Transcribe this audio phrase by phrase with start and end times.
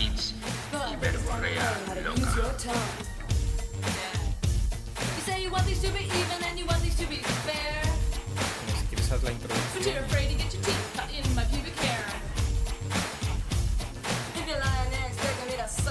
[0.00, 0.34] hits
[0.92, 2.32] y verborrea loca.
[8.88, 9.94] ¿Quieres la introducción?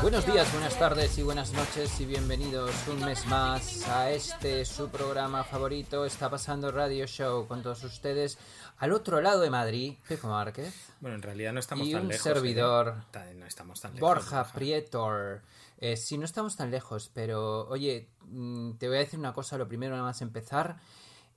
[0.02, 4.90] Buenos días, buenas tardes y buenas noches y bienvenidos un mes más a este su
[4.90, 6.06] programa favorito.
[6.06, 8.38] Está pasando Radio Show con todos ustedes
[8.78, 10.89] al otro lado de Madrid, Pepo Márquez.
[11.02, 12.24] Bueno, en realidad no estamos y tan un lejos.
[12.24, 13.34] servidor, ¿eh?
[13.36, 14.08] No estamos tan lejos.
[14.08, 15.42] Borja, Prietor.
[15.78, 19.58] Eh, sí, no estamos tan lejos, pero oye, mm, te voy a decir una cosa.
[19.58, 20.78] Lo primero, nada más empezar.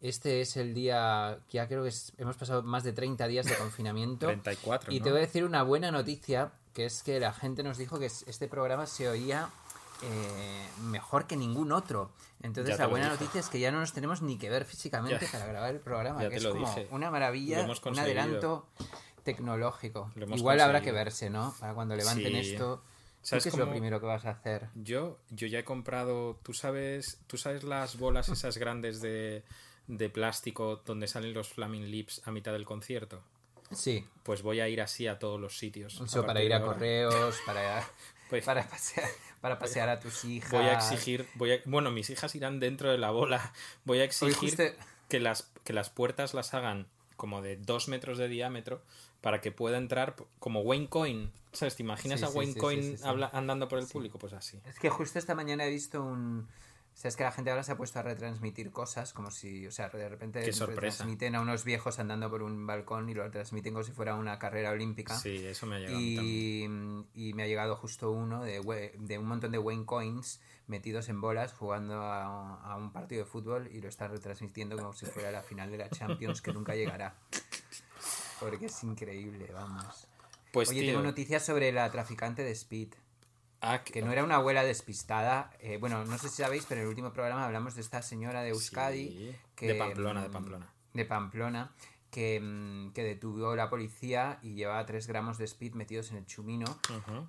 [0.00, 3.54] Este es el día que ya creo que hemos pasado más de 30 días de
[3.58, 4.26] confinamiento.
[4.26, 4.92] 34.
[4.92, 7.98] Y te voy a decir una buena noticia que es que la gente nos dijo
[7.98, 9.48] que este programa se oía
[10.02, 12.10] eh, mejor que ningún otro.
[12.40, 15.46] Entonces la buena noticia es que ya no nos tenemos ni que ver físicamente para
[15.46, 18.66] grabar el programa, que es como una maravilla, un adelanto
[19.22, 20.12] tecnológico.
[20.34, 21.54] Igual habrá que verse, ¿no?
[21.60, 22.82] Para cuando levanten esto.
[23.22, 24.68] ¿Sabes qué es lo primero que vas a hacer?
[24.74, 29.44] Yo, yo ya he comprado, tú sabes, tú sabes las bolas esas grandes de,
[29.86, 33.22] de plástico donde salen los flaming lips a mitad del concierto.
[33.70, 34.06] Sí.
[34.22, 36.00] Pues voy a ir así a todos los sitios.
[36.00, 37.88] Eso para ir a correos, para,
[38.28, 39.08] pues, para, pasear,
[39.40, 40.50] para pasear a tus hijas.
[40.50, 43.52] Voy a exigir, voy a, bueno, mis hijas irán dentro de la bola.
[43.84, 44.76] Voy a exigir
[45.08, 48.82] que, las, que las puertas las hagan como de dos metros de diámetro
[49.22, 51.32] para que pueda entrar como Wayne Coin.
[51.52, 51.76] ¿Sabes?
[51.76, 52.96] ¿Te imaginas a Wayne Coin
[53.32, 54.18] andando por el público?
[54.18, 54.60] Pues así.
[54.66, 56.48] Es que justo esta mañana he visto un,
[56.94, 59.66] o sea, es que la gente ahora se ha puesto a retransmitir cosas como si,
[59.66, 63.72] o sea, de repente retransmiten a unos viejos andando por un balcón y lo retransmiten
[63.72, 65.18] como si fuera una carrera olímpica.
[65.18, 65.98] Sí, eso me ha llegado.
[66.00, 66.64] Y,
[67.14, 71.20] y me ha llegado justo uno de, de un montón de Wayne Coins metidos en
[71.20, 75.30] bolas jugando a, a, un partido de fútbol y lo está retransmitiendo como si fuera
[75.30, 77.16] la final de la Champions que nunca llegará.
[78.42, 80.08] Porque es increíble, vamos.
[80.52, 82.94] Pues Oye, tengo noticias sobre la traficante de Speed.
[83.60, 85.52] Ah, que no era una abuela despistada.
[85.60, 88.42] Eh, bueno, no sé si sabéis, pero en el último programa hablamos de esta señora
[88.42, 89.36] de Euskadi.
[89.54, 90.72] que, de Pamplona, de Pamplona.
[90.92, 91.72] De Pamplona.
[92.10, 96.26] Que, mm, que, detuvo la policía y llevaba 3 gramos de speed metidos en el
[96.26, 96.66] chumino.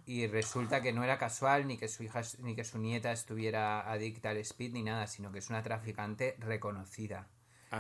[0.06, 3.90] Y resulta que no era casual ni que su hija ni que su nieta estuviera
[3.90, 7.30] adicta al speed ni nada, sino que es una traficante reconocida.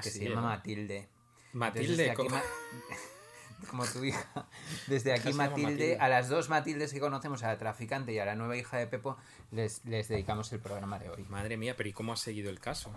[0.01, 1.09] que se llama Matilde.
[1.53, 2.15] Matilde,
[3.69, 4.47] como tu hija.
[4.87, 8.35] Desde aquí, Matilde, a las dos Matildes que conocemos, a la traficante y a la
[8.35, 9.17] nueva hija de Pepo,
[9.51, 11.25] les, les dedicamos el programa de hoy.
[11.29, 12.91] Madre mía, pero ¿y cómo ha seguido el caso?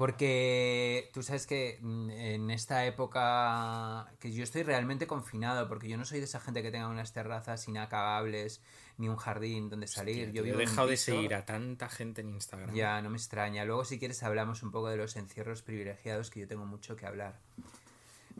[0.00, 5.98] Porque tú sabes que mm, en esta época que yo estoy realmente confinado, porque yo
[5.98, 8.62] no soy de esa gente que tenga unas terrazas inacabables
[8.96, 10.32] ni un jardín donde salir.
[10.32, 12.74] yo, he dejado de seguir a tanta gente en Instagram.
[12.74, 13.66] Ya, no me extraña.
[13.66, 17.04] Luego si quieres hablamos un poco de los encierros privilegiados, que yo tengo mucho que
[17.04, 17.38] hablar.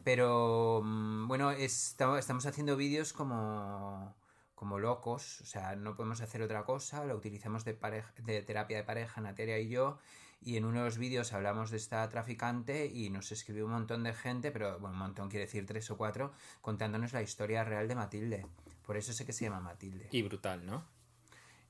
[0.05, 4.15] Pero mm, bueno, estamos haciendo vídeos como,
[4.55, 7.78] como locos, o sea, no podemos hacer otra cosa, lo utilizamos de,
[8.25, 9.99] de terapia de pareja, Nateria y yo,
[10.43, 14.03] y en uno de los vídeos hablamos de esta traficante y nos escribió un montón
[14.03, 16.32] de gente, pero bueno, un montón quiere decir tres o cuatro,
[16.62, 18.47] contándonos la historia real de Matilde.
[18.87, 20.09] Por eso sé que se llama Matilde.
[20.11, 20.84] Y brutal, ¿no?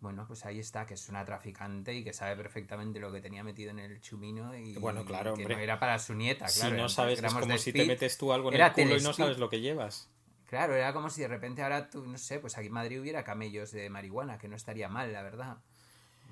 [0.00, 3.44] Bueno, pues ahí está, que es una traficante y que sabe perfectamente lo que tenía
[3.44, 6.74] metido en el chumino y bueno, claro, que no era para su nieta, claro.
[6.74, 9.12] Si no sabes, es como si te metes tú algo en el culo y no
[9.12, 10.08] sabes lo que llevas.
[10.46, 13.22] Claro, era como si de repente ahora tú, no sé, pues aquí en Madrid hubiera
[13.22, 15.58] camellos de marihuana, que no estaría mal, la verdad.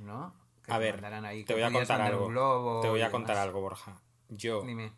[0.00, 0.34] ¿No?
[0.66, 1.00] a ver,
[1.46, 2.80] te voy a contar algo.
[2.82, 4.00] Te voy a contar algo, Borja.
[4.28, 4.92] Yo, Dime.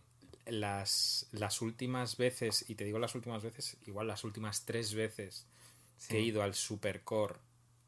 [0.47, 5.47] Las, las últimas veces, y te digo las últimas veces, igual las últimas tres veces
[6.09, 7.37] que he ido al Supercore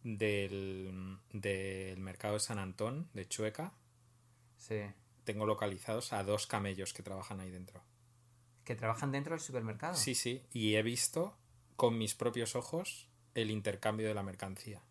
[0.03, 3.73] del, del mercado de San Antón, de Chueca,
[4.57, 4.81] sí.
[5.25, 7.83] tengo localizados a dos camellos que trabajan ahí dentro.
[8.65, 9.95] ¿Que trabajan dentro del supermercado?
[9.95, 10.43] Sí, sí.
[10.53, 11.37] Y he visto
[11.77, 14.83] con mis propios ojos el intercambio de la mercancía.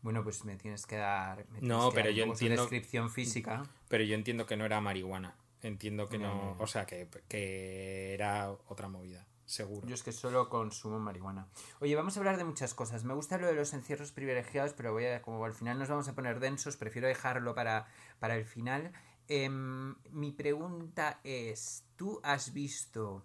[0.00, 1.44] Bueno, pues me tienes que dar.
[1.60, 2.62] no, pero yo entiendo.
[2.62, 3.68] descripción física.
[3.88, 5.36] Pero yo entiendo que no era marihuana.
[5.60, 6.56] Entiendo que no.
[6.60, 9.86] O sea, que, que era otra movida seguro.
[9.86, 11.48] Yo es que solo consumo marihuana.
[11.80, 13.04] Oye, vamos a hablar de muchas cosas.
[13.04, 16.06] Me gusta lo de los encierros privilegiados, pero voy a, como al final nos vamos
[16.08, 18.92] a poner densos, prefiero dejarlo para, para el final.
[19.26, 23.24] Em, mi pregunta es, ¿tú has visto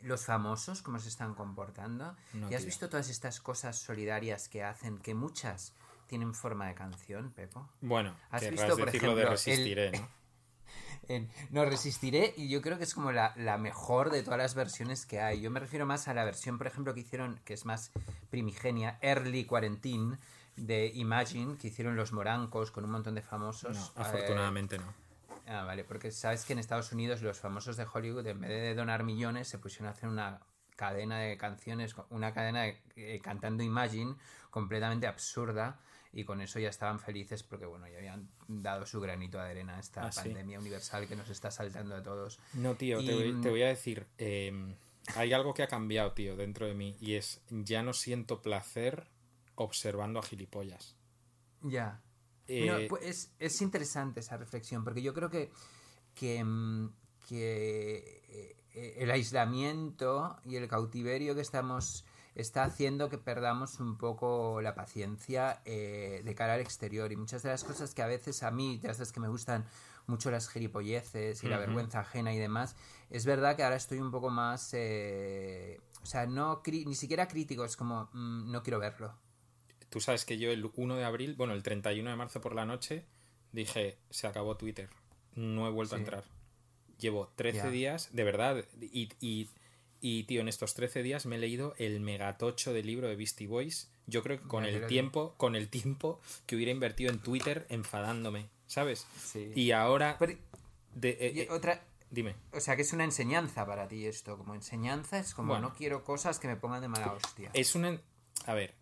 [0.00, 2.16] los famosos cómo se están comportando?
[2.50, 5.74] ¿Y has visto todas estas cosas solidarias que hacen, que muchas
[6.06, 7.68] tienen forma de canción, Pepo?
[7.80, 10.23] Bueno, ¿has visto, por ejemplo, de resistiré, ¿no?
[11.50, 15.06] No resistiré y yo creo que es como la, la, mejor de todas las versiones
[15.06, 15.40] que hay.
[15.40, 17.92] Yo me refiero más a la versión, por ejemplo, que hicieron, que es más
[18.30, 20.18] primigenia, Early Quarantine,
[20.56, 23.76] de Imagine, que hicieron los morancos con un montón de famosos.
[23.76, 24.92] No, afortunadamente no.
[25.46, 28.74] Ah, vale, porque sabes que en Estados Unidos los famosos de Hollywood, en vez de
[28.74, 30.40] donar millones, se pusieron a hacer una
[30.76, 34.16] cadena de canciones, una cadena de, eh, cantando Imagine
[34.50, 35.78] completamente absurda
[36.14, 39.76] y con eso ya estaban felices porque bueno, ya habían dado su granito de arena
[39.76, 42.38] a esta ah, pandemia universal que nos está saltando a todos.
[42.54, 44.76] No, tío, te, voy, a decir, em,
[45.16, 49.08] hay algo que ha cambiado, tío, dentro de mí y es, ya no siento placer
[49.56, 50.96] observando a gilipollas.
[51.62, 52.00] Ya.
[52.46, 55.50] Eh, pues es, interesante esa reflexión, porque yo creo que,
[56.14, 56.90] que, mm,
[57.30, 62.04] eh, el aislamiento y el cautiverio que estamos
[62.34, 67.42] está haciendo que perdamos un poco la paciencia eh, de cara al exterior y muchas
[67.42, 69.64] de las cosas que a veces a mí, de las que me gustan
[70.06, 72.76] mucho las gilipolleces y la vergüenza ajena y demás,
[73.10, 74.74] es verdad que ahora estoy un poco más,
[76.04, 79.14] o sea, no ni siquiera crítico, es como, mm, no quiero verlo.
[79.88, 82.66] Tú sabes que yo el 1 de abril, bueno, el 31 de marzo por la
[82.66, 83.06] noche,
[83.52, 84.90] dije, se acabó Twitter.
[85.34, 86.24] No he vuelto a entrar.
[86.98, 89.48] Llevo 13 días, de verdad, y, y,
[90.24, 93.90] tío, en estos 13 días me he leído el megatocho del libro de Beastie Boys.
[94.06, 98.48] Yo creo que con el tiempo, con el tiempo que hubiera invertido en Twitter enfadándome,
[98.66, 99.06] ¿sabes?
[99.54, 100.18] Y ahora...
[100.94, 101.82] de, eh, eh, otra...
[102.10, 102.36] Dime.
[102.52, 104.36] O sea, que es una enseñanza para ti esto.
[104.36, 107.50] Como enseñanza es como no quiero cosas que me pongan de mala hostia.
[107.54, 107.98] Es una...
[108.46, 108.74] A ver,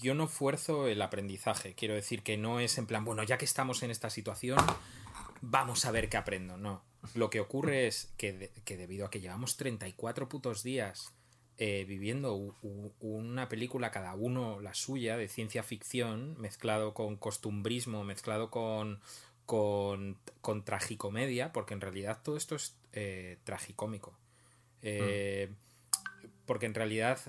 [0.00, 1.74] yo no fuerzo el aprendizaje.
[1.74, 4.58] Quiero decir que no es en plan, bueno, ya que estamos en esta situación,
[5.40, 6.56] vamos a ver qué aprendo.
[6.56, 6.82] No.
[7.14, 11.12] Lo que ocurre es que, debido a que llevamos 34 putos días
[11.58, 12.34] eh, viviendo
[13.00, 19.00] una película cada uno la suya de ciencia ficción, mezclado con costumbrismo, mezclado con,
[19.46, 24.16] con, con tragicomedia, porque en realidad todo esto es eh, tragicómico.
[24.82, 25.52] Eh,
[26.46, 27.20] porque en realidad,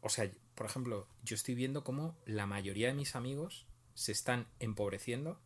[0.00, 4.46] o sea, por ejemplo, yo estoy viendo cómo la mayoría de mis amigos se están
[4.58, 5.38] empobreciendo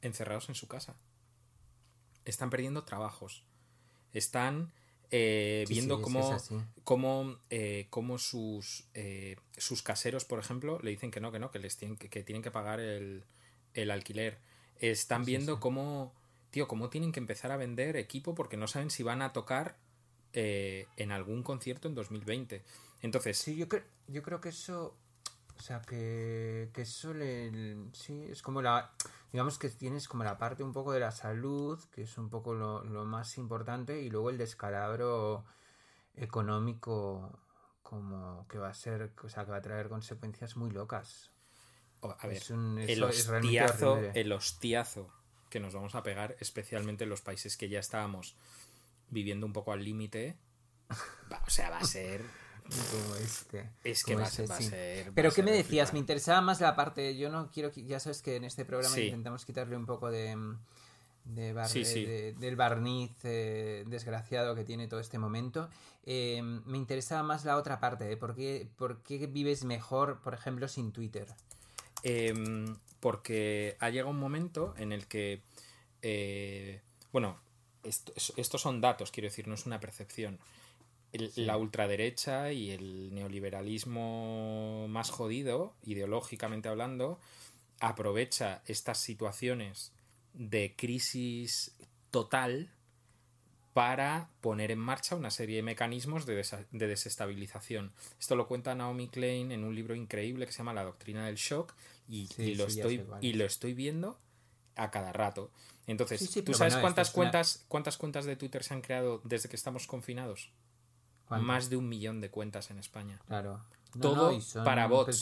[0.00, 0.96] encerrados en su casa.
[2.24, 3.44] Están perdiendo trabajos.
[4.12, 4.72] Están
[5.10, 6.36] eh, viendo cómo,
[6.82, 11.50] cómo, eh, cómo, sus, eh, sus caseros, por ejemplo, le dicen que no, que no,
[11.50, 13.24] que les tienen que, tienen que pagar el,
[13.74, 14.38] el alquiler.
[14.80, 16.12] Están viendo cómo,
[16.50, 19.76] tío, cómo tienen que empezar a vender equipo porque no saben si van a tocar
[20.32, 22.64] en algún concierto en 2020.
[23.02, 23.38] Entonces.
[23.38, 24.96] Sí, yo, creo, yo creo que eso.
[25.56, 27.76] O sea, que, que eso le.
[27.92, 28.92] Sí, es como la.
[29.34, 32.54] Digamos que tienes como la parte un poco de la salud, que es un poco
[32.54, 35.44] lo, más importante, y luego el descalabro
[36.14, 37.36] económico,
[37.82, 39.10] como que va a ser.
[39.24, 41.32] O sea, que va a traer consecuencias muy locas.
[42.00, 42.40] A ver,
[42.86, 45.10] el, hostiazo, el hostiazo
[45.50, 48.36] que nos vamos a pegar, especialmente en los países que ya estábamos
[49.10, 50.38] viviendo un poco al límite.
[51.44, 52.22] O sea, va a ser
[52.64, 53.68] como este.
[53.82, 55.12] Es que va, a ser.
[55.14, 55.92] Pero ¿qué me decías?
[55.92, 57.16] Me interesaba más la parte.
[57.16, 57.70] Yo no quiero.
[57.72, 60.36] Ya sabes que en este programa intentamos quitarle un poco de.
[61.24, 65.68] del barniz eh, desgraciado que tiene todo este momento.
[66.04, 68.10] Eh, me interesaba más la otra parte.
[68.10, 68.16] ¿eh?
[68.16, 71.28] ¿Por, qué, ¿Por qué vives mejor, por ejemplo, sin Twitter?
[72.02, 75.42] Em, porque ha llegado un momento en el que.
[77.12, 77.38] bueno,
[77.82, 80.38] estos son datos, quiero decir, no es una percepción
[81.36, 87.18] la ultraderecha y el neoliberalismo más jodido, ideológicamente hablando,
[87.80, 89.92] aprovecha estas situaciones
[90.32, 91.76] de crisis
[92.10, 92.70] total
[93.72, 97.92] para poner en marcha una serie de mecanismos de, desestabilización.
[98.20, 101.34] Esto lo cuenta Naomi Klein en un libro increíble que se llama La doctrina del
[101.34, 101.74] shock
[102.08, 104.18] y, lo, estoy, y lo estoy viendo
[104.76, 105.50] a cada rato.
[105.86, 109.86] Entonces, ¿tú sabes cuántas cuentas, cuántas cuentas de Twitter se han creado desde que estamos
[109.86, 110.50] confinados?
[111.30, 113.20] Más de un millón de cuentas en España.
[113.26, 113.60] Claro.
[114.00, 115.20] Todo para bots.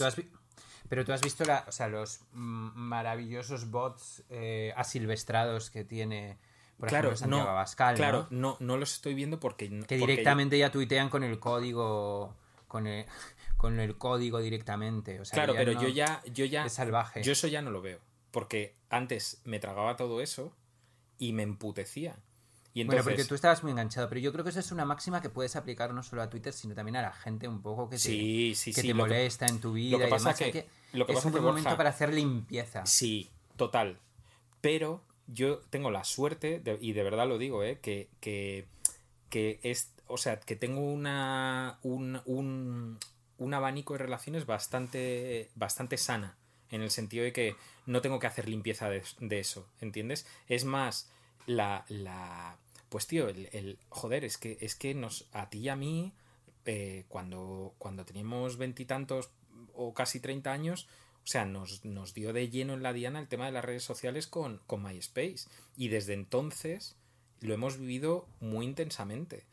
[0.88, 6.36] Pero tú, has, visto o sea, los maravillosos bots eh, asilvestrados que tiene,
[6.76, 8.58] por claro, ejemplo, Santiago no, Abascal, Claro, ¿no?
[8.60, 9.70] no, los estoy viendo porque...
[9.86, 12.34] Que directamente ya tuitean con el código...
[12.68, 13.06] Con el,
[13.56, 15.18] con el código directamente.
[15.20, 16.22] O sea, claro, pero yo ya...
[16.30, 17.22] Yo ya es salvaje.
[17.22, 17.98] Yo eso ya no lo veo.
[18.30, 20.52] Porque antes me tragaba todo eso
[21.16, 22.16] y me emputecía.
[22.74, 25.28] Bueno, porque tú estabas muy enganchado, pero yo creo que esa es una máxima que
[25.28, 28.72] puedes aplicar no solo a Twitter, sino también a la gente un poco que te,
[28.72, 29.98] que te molesta en tu vida.
[29.98, 32.86] Lo que pasa que, lo que es un buen momento para hacer limpieza.
[32.86, 33.98] Sí, total.
[34.60, 37.78] Pero yo tengo la suerte, y de verdad lo digo, ¿eh?
[37.80, 38.66] que, que,
[39.28, 42.98] que es, o sea, que tengo una, un, un,
[43.38, 46.36] un abanico de relaciones bastante, bastante sana,
[46.70, 49.02] en el sentido de que no tengo que hacer limpieza de,
[49.38, 50.26] eso, ¿entiendes?
[50.48, 51.10] Es más,
[51.46, 52.58] la, la
[52.92, 56.12] pues tío, el, el, joder, es que, es que nos, a ti y a mí,
[56.66, 59.30] eh, cuando, cuando teníamos veintitantos
[59.72, 60.88] o casi treinta años,
[61.24, 63.82] o sea, nos, nos, dio de lleno en la diana el tema de las redes
[63.82, 65.48] sociales con, con MySpace.
[65.74, 66.96] Y desde entonces
[67.40, 69.46] lo hemos vivido muy intensamente.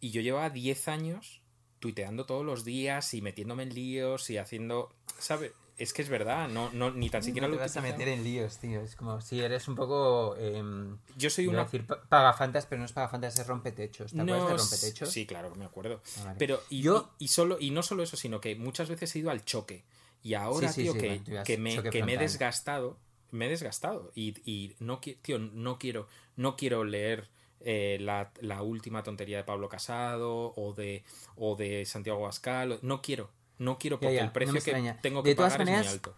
[0.00, 1.42] Y yo llevaba 10 años
[1.80, 5.52] tuiteando todos los días y metiéndome en líos y haciendo, ¿sabes?
[5.78, 8.24] Es que es verdad, no, no ni tan siquiera no te vas a meter en
[8.24, 8.80] líos, tío.
[8.80, 10.34] Es como si eres un poco.
[10.38, 11.64] Em, yo soy una.
[11.64, 14.12] decir pagafantas, pero no es pagafantas, es rompetechos.
[14.12, 15.10] ¿Te acuerdas de rompetechos?
[15.10, 16.00] Sí, claro, me acuerdo.
[16.24, 17.10] Ah, pero y, yo...
[17.18, 19.84] y, solo, y no solo eso, sino que muchas veces he ido al choque.
[20.22, 22.98] Y ahora, tío, que, que, me, que me he desgastado.
[23.30, 24.12] Me he desgastado.
[24.14, 27.28] Y, y no, tío, no quiero, no quiero leer
[27.60, 31.04] eh, la, la, última tontería de Pablo Casado o de,
[31.36, 32.78] o de Santiago Abascal.
[32.82, 36.14] No quiero, no quiero porque el precio que tengo que pagar es muy alto.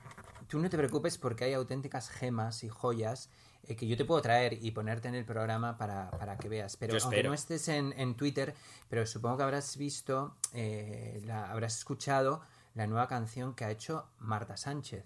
[0.49, 3.29] Tú no te preocupes porque hay auténticas gemas y joyas
[3.65, 6.77] eh, que yo te puedo traer y ponerte en el programa para, para que veas.
[6.77, 8.55] Pero aunque no estés en, en, Twitter,
[8.89, 12.41] pero supongo que habrás visto, eh, la, habrás escuchado
[12.75, 15.05] la nueva canción que ha hecho Marta Sánchez.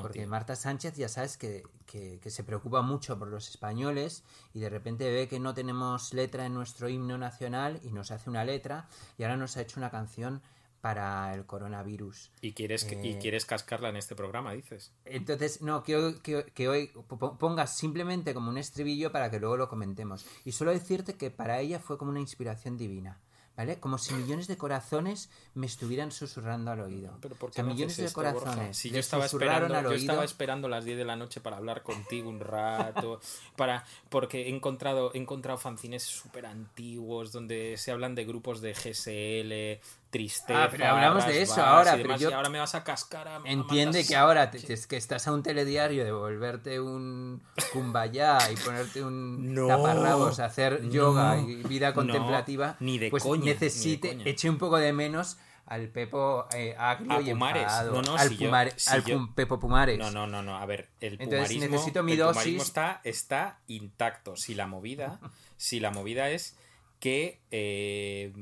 [0.00, 4.68] porque Marta Sánchez ya sabes que, que, se preocupa mucho por los españoles y de
[4.68, 8.88] repente ve que no tenemos letra en nuestro himno nacional y nos hace una letra
[9.16, 10.42] y ahora nos ha hecho una canción
[10.86, 12.30] para el coronavirus.
[12.40, 14.92] ¿Y quieres, que, y eh, quieres cascarla en este programa, dices?
[15.04, 16.92] Entonces, no, quiero que, que, hoy
[17.40, 20.24] pongas simplemente como un estribillo para que luego lo comentemos.
[20.44, 23.18] Y solo decirte que para ella fue como una inspiración divina.
[23.56, 23.80] ¿Vale?
[23.80, 27.16] Como si millones de corazones me estuvieran susurrando al oído.
[27.22, 28.76] Pero ¿por qué millones de corazones.
[28.76, 32.28] Si yo estaba esperando, yo estaba esperando las 10 de la noche para hablar contigo
[32.28, 33.18] un rato,
[33.56, 38.74] para porque he encontrado he encontrado fanzines súper antiguos donde se hablan de grupos de
[38.74, 40.64] GSL, tristeza.
[40.64, 42.34] Ah, pero hablamos de eso ahora, pero yo...
[42.34, 46.04] ahora me vas a cascar a, Entiende que ahora es que estás a un telediario
[46.04, 52.98] de volverte un kumbaya y ponerte un no, taparrabos, hacer yoga y vida contemplativa, ni
[52.98, 58.00] de pues necesite, eche un poco de menos al Pepo eh, agrio y enfadado.
[58.00, 58.38] No, al,
[58.86, 59.98] al Pepo Pumares.
[59.98, 60.56] No, no, no, no.
[60.56, 62.62] A ver, el Entonces, necesito mi dosis.
[62.62, 64.36] está, está intacto.
[64.36, 65.18] Si la movida,
[65.56, 66.56] si la movida es
[67.00, 68.32] que eh,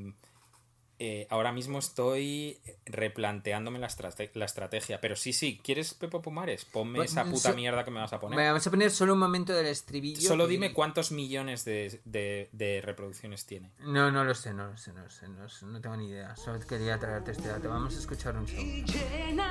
[1.06, 5.00] eh, ahora mismo estoy replanteándome la, estrategia.
[5.02, 6.64] Pero sí, sí, ¿quieres Pepo Pumares?
[6.64, 8.38] Ponme esa puta mierda que me vas a poner.
[8.38, 10.26] Vamos a poner solo un momento del estribillo.
[10.26, 13.70] Solo dime cuántos millones de, reproducciones tiene.
[13.80, 15.28] No, no lo sé, no lo sé, no lo sé,
[15.66, 16.34] no, tengo ni idea.
[16.36, 17.68] Solo quería traerte este dato.
[17.68, 18.64] Vamos a escuchar un show.
[18.64, 19.44] llenaremos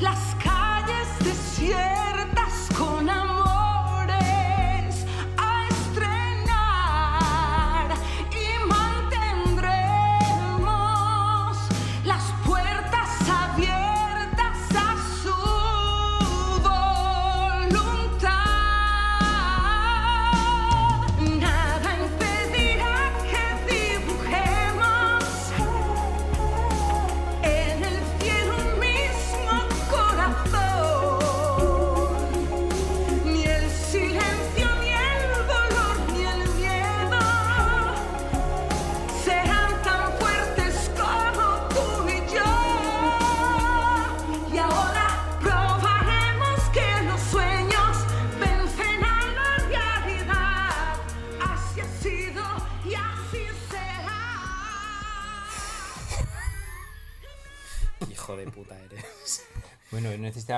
[0.00, 3.35] las calles desiertas con amor.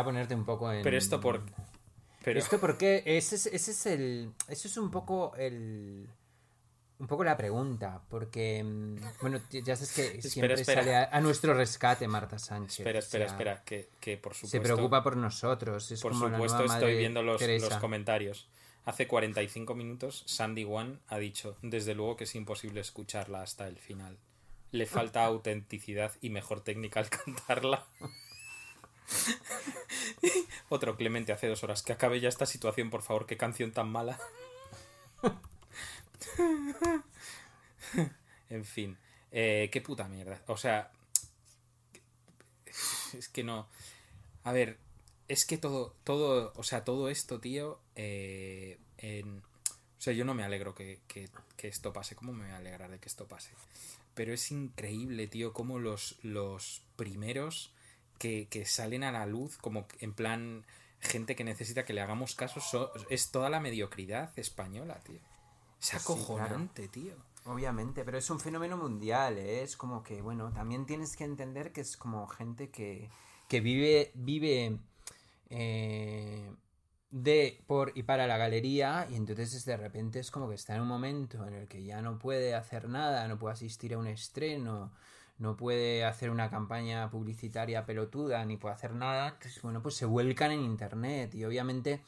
[0.05, 0.83] Ponerte un poco en.
[0.83, 1.43] Pero esto por.
[2.25, 2.39] Pero...
[2.39, 4.33] Esto porque ese es, ese es el.
[4.49, 6.09] Eso es un poco el.
[6.99, 8.63] Un poco la pregunta, porque.
[8.65, 12.81] Mm, bueno, ya sabes que siempre sale a, nuestro rescate Marta Sánchez.
[12.81, 14.59] Espera, espera, espera, que, que, por supuesto.
[14.59, 15.95] Se preocupa por nosotros.
[16.03, 18.49] por supuesto, estoy viendo los, los comentarios.
[18.85, 23.79] Hace 45 minutos, Sandy One ha dicho: Desde luego que es imposible escucharla hasta el
[23.79, 24.19] final.
[24.71, 27.87] Le falta autenticidad y mejor técnica al cantarla.
[30.69, 31.83] Otro Clemente hace dos horas.
[31.83, 33.27] Que acabe ya esta situación, por favor.
[33.27, 34.19] Qué canción tan mala.
[38.51, 38.99] en fin.
[39.31, 40.43] Eh, qué puta mierda.
[40.47, 40.91] O sea.
[43.17, 43.69] Es que no.
[44.45, 44.79] A ver.
[45.29, 45.95] Es que todo.
[46.05, 47.81] todo o sea, todo esto, tío.
[47.97, 48.79] Eh,
[49.99, 52.15] o sea, yo no me alegro que, que, que, esto pase.
[52.15, 53.51] ¿Cómo me voy a alegrar de que esto pase?
[54.15, 57.73] Pero es increíble, tío, cómo los, los primeros
[58.19, 60.67] que, salen a la luz como en plan
[61.01, 62.61] gente que necesita que le hagamos caso
[63.09, 65.21] es toda la mediocridad española, tío.
[65.81, 67.15] Es acojonante, tío.
[67.45, 69.63] Obviamente, pero es un fenómeno mundial, ¿eh?
[69.63, 73.09] es como que, bueno, también tienes que entender que es como gente que,
[73.49, 74.79] que vive, vive
[75.49, 76.53] eh,
[77.11, 80.83] de, por y para la galería y entonces de repente es como que está en
[80.83, 84.09] un momento en el que ya no puede hacer nada, no puede asistir a un
[84.09, 84.93] estreno,
[85.39, 90.07] no puede hacer una campaña publicitaria pelotuda, ni puede hacer nada, entonces bueno, pues se
[90.07, 92.03] vuelcan en internet y obviamente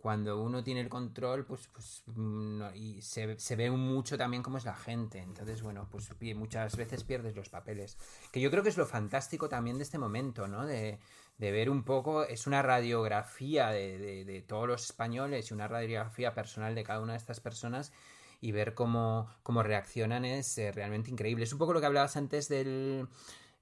[0.00, 4.56] cuando uno tiene el control, pues, pues mm, y se, se, ve mucho también cómo
[4.56, 5.18] es la gente.
[5.18, 7.98] Entonces, bueno, pues muchas veces pierdes los papeles.
[8.32, 10.64] Que yo creo que es lo fantástico también de este momento, ¿no?
[10.64, 10.98] De,
[11.40, 16.34] de ver un poco, es una radiografía de, de, todos los españoles y una radiografía
[16.34, 17.92] personal de cada una de estas personas
[18.40, 21.44] y ver cómo, cómo reaccionan es eh, realmente increíble.
[21.44, 23.06] Es un poco lo que hablabas antes del,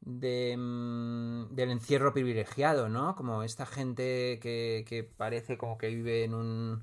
[0.01, 3.17] de, mm, del encierro privilegiado, ¿no?
[3.17, 6.83] Como esta gente que, que parece como que vive en un,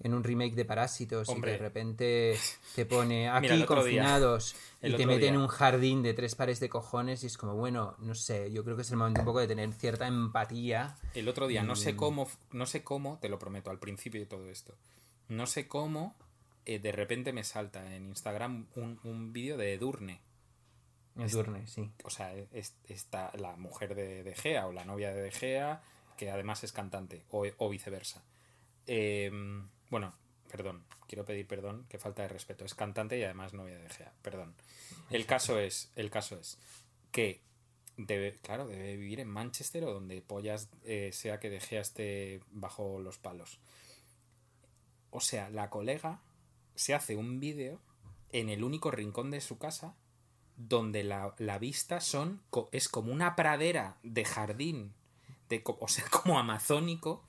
[0.00, 2.38] en un remake de Parásitos y que de repente
[2.74, 7.22] te pone aquí confinados y te mete en un jardín de tres pares de cojones
[7.22, 9.48] y es como, bueno, no sé, yo creo que es el momento un poco de
[9.48, 10.96] tener cierta empatía.
[11.14, 14.26] El otro día, no sé cómo, no sé cómo, te lo prometo, al principio de
[14.26, 14.74] todo esto,
[15.28, 16.16] no sé cómo
[16.64, 20.20] eh, de repente me salta en Instagram un, un vídeo de Edurne.
[21.16, 21.90] Edurne, sí.
[22.04, 22.32] O sea,
[22.88, 25.82] está la mujer de, de Gea o la novia de, de Gea,
[26.16, 28.24] que además es cantante, o, o viceversa.
[28.86, 29.30] Eh,
[29.90, 30.14] bueno,
[30.50, 32.64] perdón, quiero pedir perdón, que falta de respeto.
[32.64, 34.54] Es cantante y además novia de Gea, perdón.
[35.10, 36.58] El caso es, el caso es
[37.10, 37.42] que
[37.96, 42.40] debe, claro, debe vivir en Manchester o donde pollas eh, sea que De Gea esté
[42.50, 43.58] bajo los palos.
[45.10, 46.20] O sea, la colega
[46.80, 47.80] se hace un vídeo
[48.32, 49.94] en el único rincón de su casa
[50.56, 54.92] donde la, la vista son es como una pradera de jardín,
[55.48, 57.24] de, o sea, como amazónico,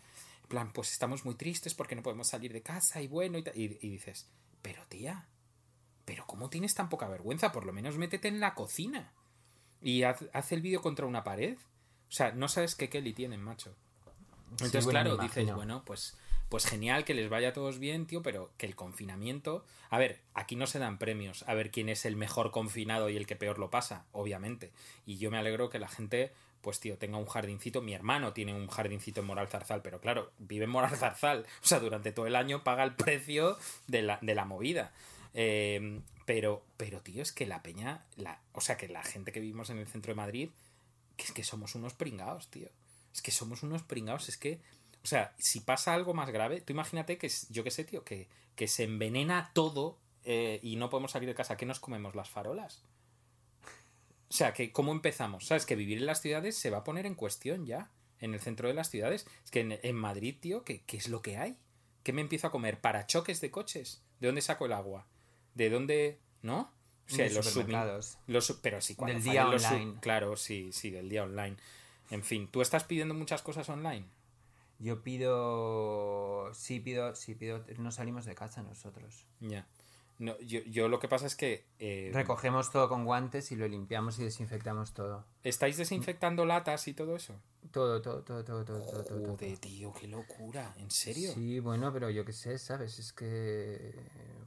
[0.48, 3.89] plan, pues estamos muy tristes porque no podemos salir de casa y bueno, y, y,
[3.89, 4.29] dices,
[4.62, 5.27] pero tía,
[6.05, 7.51] pero ¿cómo tienes tan poca vergüenza?
[7.51, 9.13] Por lo menos métete en la cocina
[9.81, 11.58] y haz, el vídeo contra una pared.
[11.58, 13.75] O sea, no sabes qué Kelly tienen, macho.
[14.51, 16.18] Entonces, claro, dices, bueno, pues,
[16.51, 19.64] pues genial que les vaya a todos bien, tío, pero que el confinamiento.
[19.90, 23.16] A ver, aquí no se dan premios a ver quién es el mejor confinado y
[23.16, 24.74] el que peor lo pasa, obviamente.
[25.05, 27.81] Y yo me alegro que la gente pues tío, tenga un jardincito.
[27.81, 31.46] Mi hermano tiene un jardincito en Moral Zarzal, pero claro, vive en Moral Zarzal.
[31.64, 34.92] O sea, durante todo el año paga el precio de la, de la movida.
[35.33, 39.40] Em, pero, pero, tío, es que la peña, la, o sea, que la gente que
[39.40, 40.50] vivimos en el centro de Madrid,
[41.16, 42.68] que es que somos unos pringados, tío.
[43.14, 44.59] Es que somos unos pringados, es que,
[45.03, 48.27] o sea, si pasa algo más grave, tú imagínate que, yo qué sé, tío, que,
[48.55, 51.57] que se envenena todo eh, y no podemos salir de casa.
[51.57, 52.16] ¿Qué nos comemos?
[52.16, 52.83] ¿Las farolas?
[54.29, 55.48] O sea, que ¿cómo empezamos?
[55.48, 55.66] ¿Sabes?
[55.66, 57.92] Que vivir en las ciudades se va a poner en cuestión ya.
[58.20, 59.25] En el centro de las ciudades.
[59.44, 61.57] Es que en, Madrid, tío, ¿qué, ¿qué, es lo que hay?
[62.03, 62.79] ¿Qué me empiezo a comer?
[62.79, 64.03] ¿Parachoques de coches?
[64.20, 65.07] ¿De dónde saco el agua?
[65.55, 66.20] ¿De dónde...?
[66.44, 66.72] ¿No?
[67.11, 68.20] O sea, los supermercados.
[68.27, 69.96] Los, pero sí, cuando del día online.
[70.01, 71.57] claro, sí, sí, del día online.
[72.11, 74.05] En fin, ¿tú estás pidiendo muchas cosas online?
[74.81, 76.51] Yo pido...
[76.53, 77.15] Sí, pido...
[77.15, 77.63] Sí, pido...
[77.77, 79.27] No salimos de casa nosotros.
[79.39, 79.67] Ya.
[80.17, 81.65] No, yo, yo lo que pasa es que...
[81.79, 85.25] Eh, Recogemos todo con guantes y lo limpiamos y desinfectamos todo.
[85.44, 87.39] ¿Estáis desinfectando latas y todo eso?
[87.72, 91.31] Todo, todo, todo, todo, todo, todo, todo, tío, qué locura, ¿en serio?
[91.33, 93.00] Sí, bueno, pero yo qué sé, ¿sabes?
[93.00, 93.96] Es que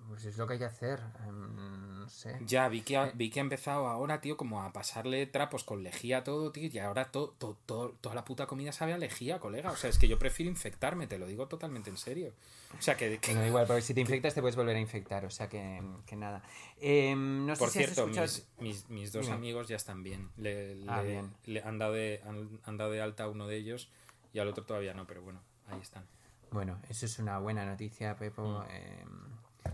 [0.09, 2.38] pues es lo que hay que hacer, em, no sé.
[2.47, 5.83] Ya, vi que, ha, vi que ha empezado ahora, tío, como a pasarle trapos con
[5.83, 9.40] lejía a todo, tío, y ahora todo, todo, toda la puta comida sabe a lejía,
[9.40, 9.71] colega.
[9.71, 12.33] O sea, es que yo prefiero infectarme, te lo digo totalmente en serio.
[12.79, 13.19] O sea, que...
[13.19, 13.33] que...
[13.47, 16.43] igual, porque si te infectas te puedes volver a infectar, o sea que, que nada.
[16.81, 20.29] Eh, no Por cierto, mis, mis, mis, dos amigos ya están bien.
[20.37, 21.33] Le, ah, bien.
[21.47, 23.88] Le han, dado de, han, han dado de alta a uno de ellos
[24.33, 26.05] y al otro todavía no, pero bueno, ahí están.
[26.51, 28.61] Bueno, eso es una buena noticia, Pepo.
[28.61, 28.67] Mm.
[28.71, 29.05] Eh,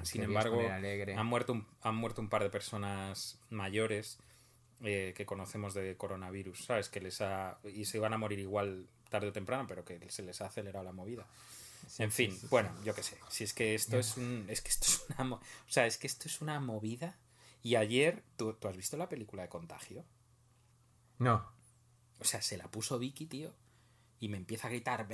[0.02, 4.18] Sin embargo, han muerto, un, han muerto un par de personas mayores
[4.82, 6.88] eh, que conocemos de coronavirus, ¿sabes?
[6.88, 7.58] Que les ha.
[7.64, 10.84] y se iban a morir igual tarde o temprano, pero que se les ha acelerado
[10.84, 11.26] la movida.
[11.98, 13.18] en fin, bueno, yo qué sé.
[13.28, 14.46] Si es que esto es un.
[14.48, 15.34] Es que esto es una.
[15.34, 17.18] O sea, es que esto es una movida.
[17.62, 20.04] Y ayer, ¿tú, ¿tú has visto la película de Contagio?
[21.18, 21.46] No.
[22.18, 23.54] O sea, se la puso Vicky, tío.
[24.18, 25.06] Y me empieza a gritar,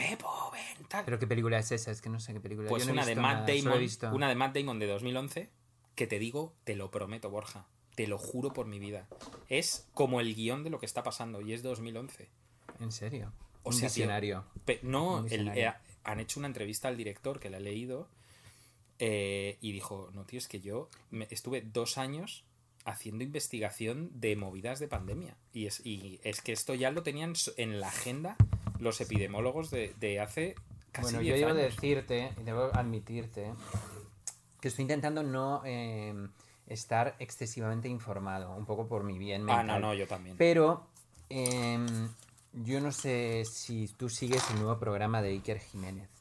[0.00, 1.04] Pepo, ven, tal.
[1.04, 1.90] ¿Pero qué película es esa?
[1.90, 4.78] Es que no sé qué película Pues una, de Matt Damon, una de Matt Damon
[4.78, 5.50] de 2011.
[5.94, 7.66] Que te digo, te lo prometo, Borja.
[7.96, 9.08] Te lo juro por mi vida.
[9.50, 11.42] Es como el guion de lo que está pasando.
[11.42, 12.30] Y es 2011.
[12.80, 13.30] ¿En serio?
[13.62, 14.46] O Un visionario.
[14.82, 15.70] no, eh,
[16.04, 18.08] han hecho una entrevista al director que la he leído.
[18.98, 22.44] Eh, y dijo, no, tío, es que yo me, estuve dos años
[22.86, 25.36] haciendo investigación de movidas de pandemia.
[25.52, 28.38] Y es, y es que esto ya lo tenían en la agenda
[28.80, 30.54] los epidemiólogos de, de hace
[30.92, 33.52] casi Bueno, yo debo decirte, y debo admitirte,
[34.60, 36.30] que estoy intentando no em,
[36.66, 39.70] estar excesivamente informado, un poco por mi bien mental.
[39.70, 40.36] Ah, no, no, yo también.
[40.36, 40.86] Pero
[41.28, 42.08] em,
[42.52, 46.19] yo no sé si tú sigues el nuevo programa de Iker Jiménez.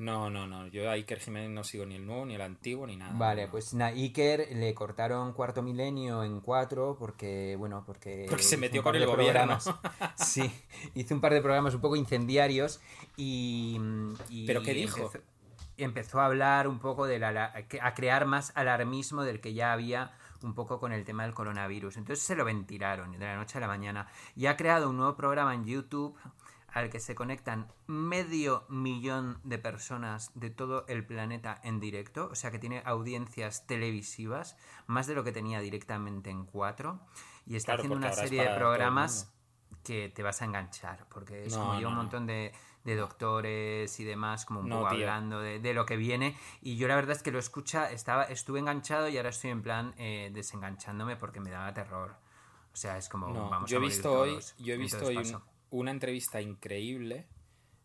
[0.00, 0.66] No, no, no.
[0.68, 3.12] Yo a Iker Jiménez no sigo ni el nuevo, ni el antiguo, ni nada.
[3.12, 8.24] Vale, pues a Iker le cortaron cuarto milenio en cuatro porque, bueno, porque...
[8.30, 9.58] Porque se metió con el gobierno.
[10.16, 10.50] sí,
[10.94, 12.80] hizo un par de programas un poco incendiarios
[13.18, 13.78] y...
[14.46, 15.02] ¿Pero qué dijo?
[15.02, 15.24] Empezó,
[15.76, 17.52] empezó, a hablar un poco de la...
[17.82, 21.98] a crear más alarmismo del que ya había un poco con el tema del coronavirus.
[21.98, 24.06] Entonces se lo ventilaron de la noche a la mañana.
[24.34, 26.16] Y ha creado un nuevo programa en YouTube
[26.72, 32.34] al que se conectan medio millón de personas de todo el planeta en directo, o
[32.34, 34.56] sea que tiene audiencias televisivas,
[34.86, 37.00] más de lo que tenía directamente en cuatro,
[37.46, 39.32] y está haciendo una serie de programas
[39.82, 42.52] que te vas a enganchar, porque es como un montón de,
[42.84, 47.16] doctores y demás, como un poco hablando de, lo que viene, y yo la verdad
[47.16, 51.40] es que lo escucha, estaba, estuve enganchado y ahora estoy en plan eh, desenganchándome porque
[51.40, 52.16] me daba terror.
[52.72, 55.16] O sea, es como vamos yo he visto hoy, yo he visto hoy
[55.70, 57.26] una entrevista increíble,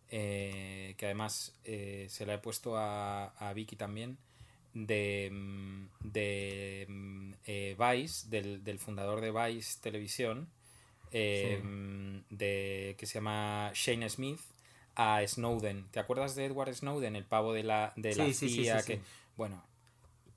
[0.09, 4.17] eh, que además eh, se la he puesto a, Vicky también,
[4.73, 10.49] de, mm, de mm, eh, Vice, del, fundador de Vice Televisión,
[11.11, 14.41] mm, de, que se llama Shane Smith,
[14.95, 15.87] a Snowden.
[15.91, 18.83] ¿Te acuerdas de Edward Snowden, el pavo de la, de la CIA?
[18.83, 19.01] que,
[19.35, 19.63] bueno,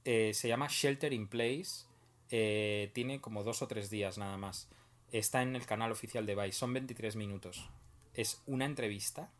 [0.04, 1.87] se llama Shelter in Place.
[2.28, 4.68] tiene como dos o tres días nada más.
[5.10, 6.58] Está en el canal oficial de Vice.
[6.58, 7.70] Son 23 minutos.
[8.14, 9.30] Es una entrevista.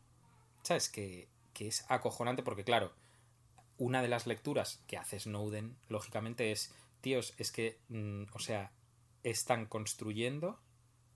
[0.63, 0.89] ¿Sabes?
[0.89, 2.93] Que, que es acojonante porque, claro,
[3.77, 8.73] una de las lecturas que hace Snowden, lógicamente, es, tíos, es que, mm, o sea,
[9.23, 10.59] están construyendo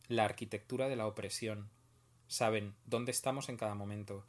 [0.08, 1.70] la arquitectura de la opresión.
[2.26, 4.24] Saben dónde estamos en cada momento,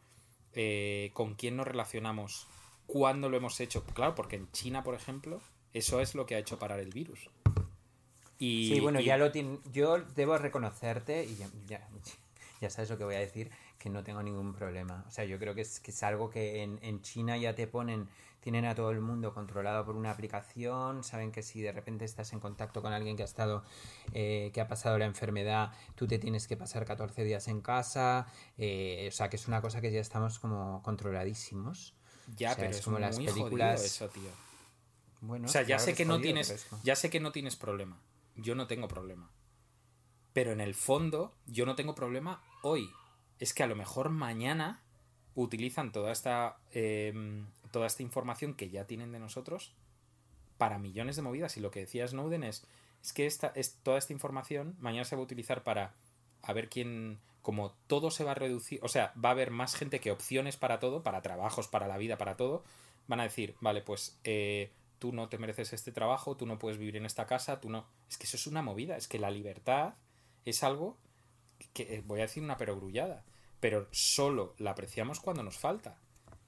[0.54, 2.48] eh, con quién nos relacionamos,
[2.86, 3.84] cuándo lo hemos hecho.
[3.86, 5.42] Claro, porque en China, por ejemplo,
[5.74, 7.30] eso es lo que ha hecho parar el virus
[8.44, 9.32] sí, bueno, ya lo
[9.72, 11.48] yo debo reconocerte, y ya,
[12.62, 15.06] ya, sabes lo que voy a decir, que no tengo ningún problema.
[15.08, 17.68] O sea, yo creo que es, que es algo que en, en China ya te
[17.68, 18.08] ponen,
[18.40, 22.34] tienen a todo el mundo controlado por una aplicación, saben que si de repente estás
[22.34, 23.64] en contacto con alguien que ha estado,
[24.14, 28.28] eh, que ha pasado la enfermedad, tú te tienes que pasar 14 días en casa,
[28.58, 31.96] eh, o sea, que es una cosa que ya estamos como controladísimos.
[32.36, 33.84] Ya, pero es, como las películas...
[33.84, 34.30] eso, tío.
[35.22, 37.98] Bueno, o sea, ya sé que no tienes, ya sé que no tienes problema
[38.36, 39.32] yo no tengo problema.
[40.34, 42.90] Pero en el fondo, yo no tengo problema hoy.
[43.40, 44.82] Es que a lo mejor mañana
[45.36, 49.74] utilizan toda esta, em, toda esta información que ya tienen de nosotros
[50.58, 51.58] para millones de movidas.
[51.58, 52.66] Y lo que decía Snowden es,
[53.02, 55.96] es que esta, es, toda esta información mañana se va a utilizar para
[56.42, 59.76] a ver quién, como todo se va a reducir, o sea, va a haber más
[59.76, 62.64] gente que opciones para todo, para trabajos, para la vida, para todo,
[63.08, 64.72] van a decir, vale, pues eh,
[65.04, 67.86] tú no te mereces este trabajo, tú no puedes vivir en esta casa, tú no.
[68.10, 69.96] Es que eso es una movida, es que la libertad
[70.46, 70.98] es algo
[71.74, 73.26] que, eh, voy a decir una perogrullada,
[73.60, 75.98] pero solo la apreciamos cuando nos falta.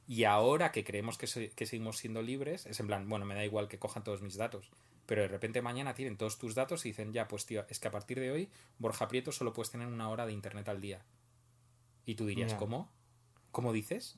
[0.08, 3.68] Y ahora que creemos que, seguimos siendo libres, es en plan, bueno, me da igual
[3.68, 4.72] que cojan todos mis datos.
[5.06, 7.90] Pero de repente mañana tienen todos tus datos y dicen, ya, pues tío, es que
[7.90, 11.04] a partir de hoy, Borja Prieto solo puedes tener una hora de internet al día.
[12.06, 12.90] Y tú dirías, ¿cómo?
[13.52, 14.18] ¿Cómo dices?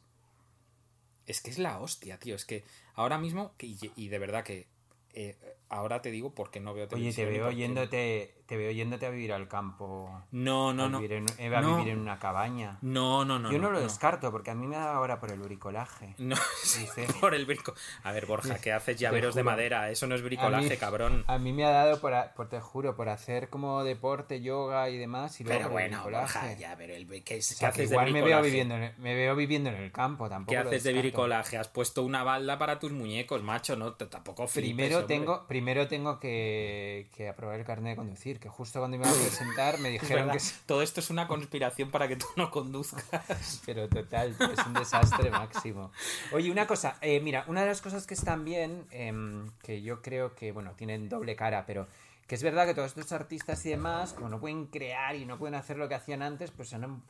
[1.27, 2.35] Es que es la hostia, tío.
[2.35, 2.63] Es que
[2.95, 4.65] ahora mismo, y, de verdad que
[5.13, 5.35] eh,
[5.69, 7.27] ahora te digo porque no veo televisión.
[7.27, 10.23] Oye, te veo, yéndote, te veo yéndote a vivir al campo.
[10.31, 10.99] No, no, no.
[10.99, 12.77] Vivir en, a vivir en una cabaña.
[12.81, 13.51] No, no, no.
[13.51, 16.15] Yo no, lo descarto porque a mí me da ahora por el bricolaje.
[16.17, 16.35] No,
[17.19, 17.73] por el brico.
[18.03, 19.91] A ver, Borja, ¿qué haces llaveros de madera?
[19.91, 21.25] Eso no es bricolaje, cabrón.
[21.27, 24.97] A mí me ha dado, por, por, te juro, por hacer como deporte, yoga y
[24.97, 25.39] demás.
[25.41, 28.75] Y luego pero bueno, Borja, ya, pero el, ¿qué, ¿qué haces igual me veo, viviendo
[28.75, 30.51] en el, me veo viviendo en el campo, tampoco.
[30.51, 31.57] ¿Qué haces de bricolaje?
[31.57, 36.19] Has puesto una balda para tus muñecos, macho, no, tampoco flipes, Primero tengo, primero tengo
[36.19, 39.89] que, que aprobar el carnet de conducir, que justo cuando me iba a presentar me
[39.99, 40.39] dijeron que...
[40.65, 43.61] Todo esto es una conspiración para que tú no conduzcas.
[43.65, 45.91] Pero total, es un desastre máximo.
[46.31, 50.01] Oye, una cosa, eh, mira, una de las cosas que están bien, em, que yo
[50.01, 51.87] creo que, bueno, tienen doble cara, pero
[52.27, 55.37] que es verdad que todos estos artistas y demás, como no pueden crear y no
[55.37, 57.03] pueden hacer lo que hacían antes, pues han,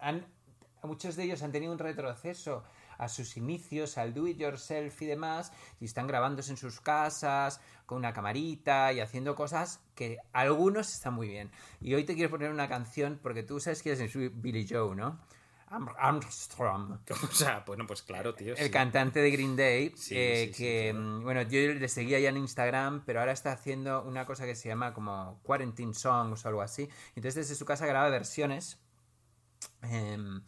[0.00, 0.26] han
[0.82, 2.64] muchos de ellos han tenido un retroceso
[2.98, 7.60] a sus inicios, al do it yourself y demás, y están grabándose en sus casas
[7.86, 11.50] con una camarita y haciendo cosas que algunos están muy bien.
[11.80, 15.20] Y hoy te quiero poner una canción porque tú sabes que es Billy Joe, ¿no?
[15.72, 16.98] Armstrong.
[17.22, 18.54] O sea, bueno, pues claro, tío.
[18.56, 23.02] El cantante de Green Day, eh, que, mm, bueno, yo le seguía ya en Instagram,
[23.04, 26.88] pero ahora está haciendo una cosa que se llama como Quarantine Songs o algo así.
[27.14, 28.78] Entonces desde su casa graba versiones.
[29.82, 30.42] Em,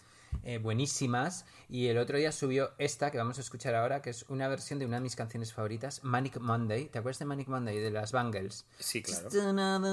[0.44, 1.46] eh, buenísimas.
[1.68, 4.78] Y el otro día subió esta que vamos a escuchar ahora, que es una versión
[4.78, 6.88] de una de mis canciones favoritas, Manic Monday.
[6.88, 8.66] ¿Te acuerdas de Manic Monday de las Bangles?
[8.78, 9.30] Sí, claro.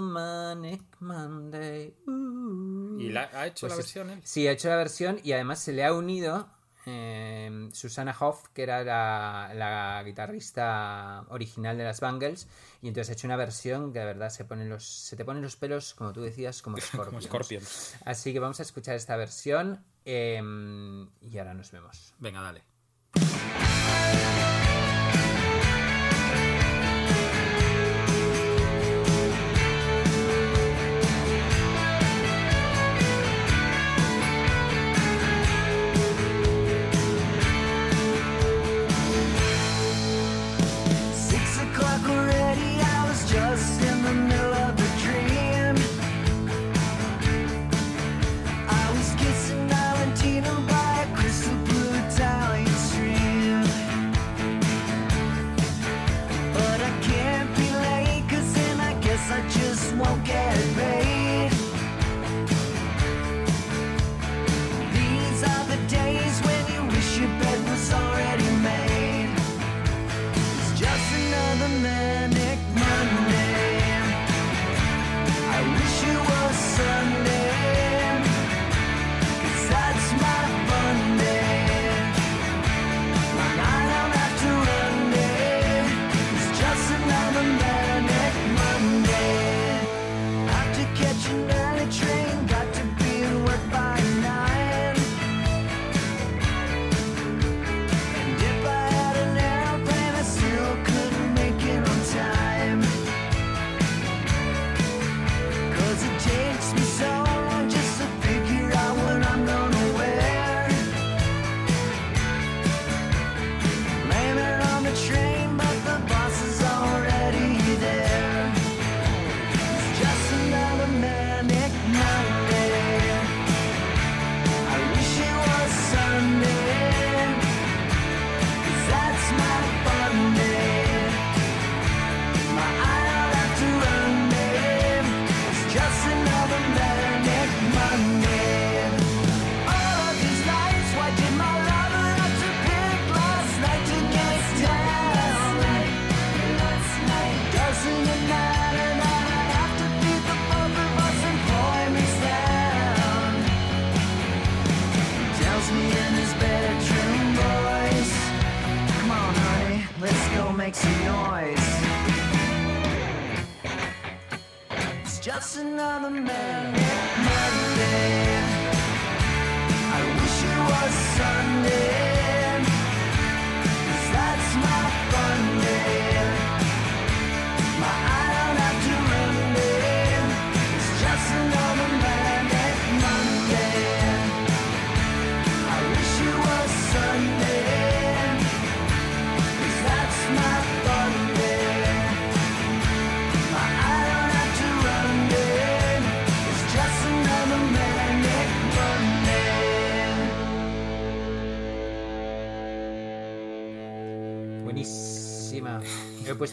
[0.01, 1.95] Manic Monday.
[2.99, 4.21] ¿Y la, ha hecho Pues la versión él?
[4.23, 6.47] Sí, ha hecho la versión y además se le ha unido
[6.85, 12.47] eh, Susana Hoff, que era la, la guitarrista original de las Bangles,
[12.81, 15.43] y entonces ha hecho una versión que de verdad se, ponen los, se te ponen
[15.43, 17.07] los pelos, como tú decías, como escorpions.
[17.11, 17.95] Como Scorpions.
[18.05, 20.41] Así que vamos a escuchar esta versión eh,
[21.21, 22.13] y ahora nos vemos.
[22.19, 22.63] Venga, dale.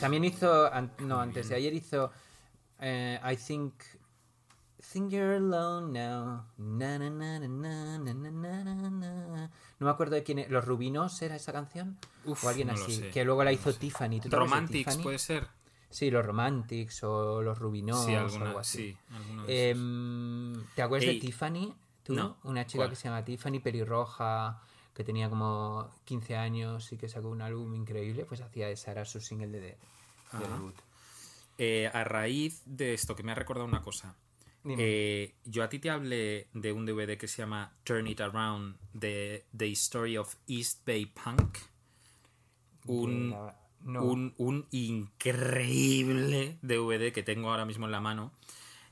[0.01, 2.11] También hizo, no, antes de ayer hizo
[2.81, 3.75] eh, I Think
[4.93, 6.45] Think You're Alone Now.
[6.57, 7.11] Na, no
[9.81, 10.51] me acuerdo de quién es.
[10.51, 11.99] ¿Los Rubinos era esa canción?
[12.25, 13.03] Uf, o alguien así.
[13.13, 14.21] Que luego la hizo Tiffany.
[14.21, 15.49] ¿Tú Romantics, puede ser.
[15.91, 18.97] Sí, los Romantics o los Rubinos sí, alguna, algo así.
[19.47, 21.75] Em, ¿Te acuerdas de Tiffany?
[22.03, 22.15] ¿Tú?
[22.15, 22.39] No.
[22.45, 24.63] Una chica que se llama Tiffany, pelirroja
[24.99, 28.25] que tenía como 15 años y que sacó un álbum increíble.
[28.25, 30.75] Pues hacía esa, era su single de, de debut.
[31.57, 34.17] Eh, a raíz de esto, que me ha recordado una cosa.
[34.65, 38.77] Eh, yo a ti te hablé de un DVD que se llama Turn It Around,
[38.93, 41.59] de The Story of East Bay Punk.
[42.87, 43.37] Un,
[43.85, 44.03] no.
[44.03, 48.33] un, un increíble DVD que tengo ahora mismo en la mano.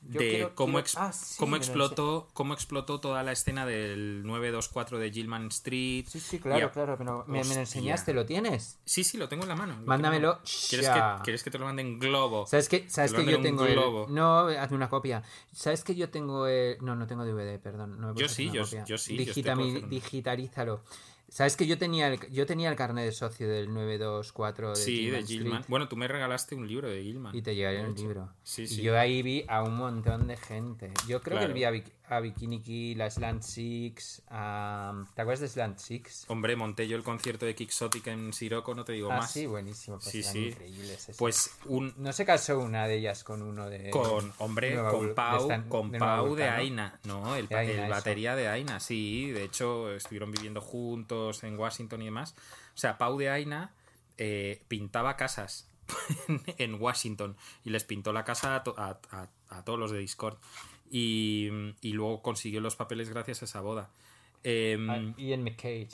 [0.03, 3.65] Yo de quiero- cómo, quiero- ex- ah, sí, cómo explotó cómo explotó toda la escena
[3.65, 6.05] del 924 de Gilman Street.
[6.07, 8.79] Sí, sí, claro, a- claro, pero me, me lo enseñaste, ¿lo tienes?
[8.85, 9.75] Sí, sí, lo tengo en la mano.
[9.79, 10.39] lo Mándamelo.
[10.69, 12.45] ¿Quieres que, ¿Quieres que te lo mande en globo?
[12.47, 13.75] ¿Sabes que, sabes Te que yo tengo el...
[14.13, 15.23] No, hazme una copia.
[15.51, 16.77] ¿Sabes que yo tengo el...
[16.81, 17.99] No, no tengo DVD, perdón.
[17.99, 18.97] No Yo sí, yo- sí, yo.
[19.87, 20.81] Digitalízalo.
[21.29, 24.95] ¿Sabes que yo tenía el, yo tenía el carnet de socio del 924 de sí,
[24.95, 25.41] Gilman de Street?
[25.41, 25.65] Gilman.
[25.67, 27.35] Bueno, tú me regalaste un libro de Gilman.
[27.35, 28.01] Y te llegaría hecho.
[28.01, 28.29] libro.
[28.43, 28.81] Sí, Y sí.
[28.81, 30.91] yo ahí vi a un montón de gente.
[31.07, 31.47] Yo creo Claro.
[31.49, 35.03] que vi a Vic- a Bikini Kill, a Slant Six, a...
[35.13, 36.25] ¿Te acuerdas de Slant Six?
[36.29, 39.31] Hombre, monté yo el concierto de Quixotic en Siroco, no te digo Ah, más.
[39.31, 39.97] sí, buenísimo.
[39.99, 40.47] Pues Sí, sí.
[40.47, 41.11] increíbles.
[41.17, 43.89] Pues un, No se casó una de ellas con uno de...
[43.89, 46.47] Con, hombre, Nueva con de Pau, con de Nueva Pau de.
[46.47, 47.35] Aina, ¿no?
[47.35, 49.29] El, De pa- Aina, el batería de Aina, sí.
[49.31, 52.35] De hecho, estuvieron viviendo juntos en Washington y demás.
[52.73, 53.73] O sea, Pau de Aina
[54.17, 55.67] eh, pintaba casas
[56.57, 59.99] en Washington y les pintó la casa a, to- a- a- a todos los de
[59.99, 60.37] Discord.
[60.91, 61.49] Y,
[61.81, 63.89] y luego consiguió los papeles gracias a esa boda.
[64.43, 65.89] Em, Ah, Ian McCage.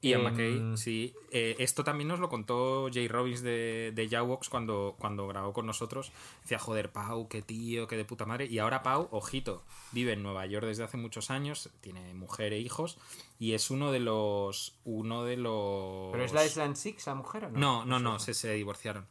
[0.00, 1.14] Ian Em, McKay, sí.
[1.32, 5.66] Eh, esto también nos lo contó Jay Robbins de, de Jawbox cuando, cuando grabó con
[5.66, 6.12] nosotros.
[6.42, 8.46] Decía, joder, Pau, qué tío, qué de puta madre.
[8.46, 12.60] Y ahora Pau, ojito, vive en Nueva York desde hace muchos años, tiene mujer e
[12.60, 12.98] hijos,
[13.38, 14.78] y es uno de los...
[14.84, 16.12] Uno de los...
[16.12, 17.58] ¿Pero es la Slant Six, la mujer o no?
[17.58, 19.06] No, no, no, se, se divorciaron.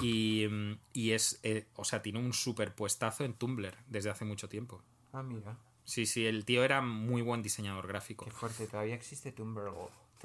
[0.00, 4.24] Y, mm, y es, eh, o sea, tiene un super puestazo en Tumblr desde hace
[4.24, 4.82] mucho tiempo.
[5.12, 5.58] Ah, mira.
[5.84, 8.24] Sí, sí, el tío era muy buen diseñador gráfico.
[8.24, 8.66] Qué fuerte.
[8.66, 9.70] Todavía existe Tumblr.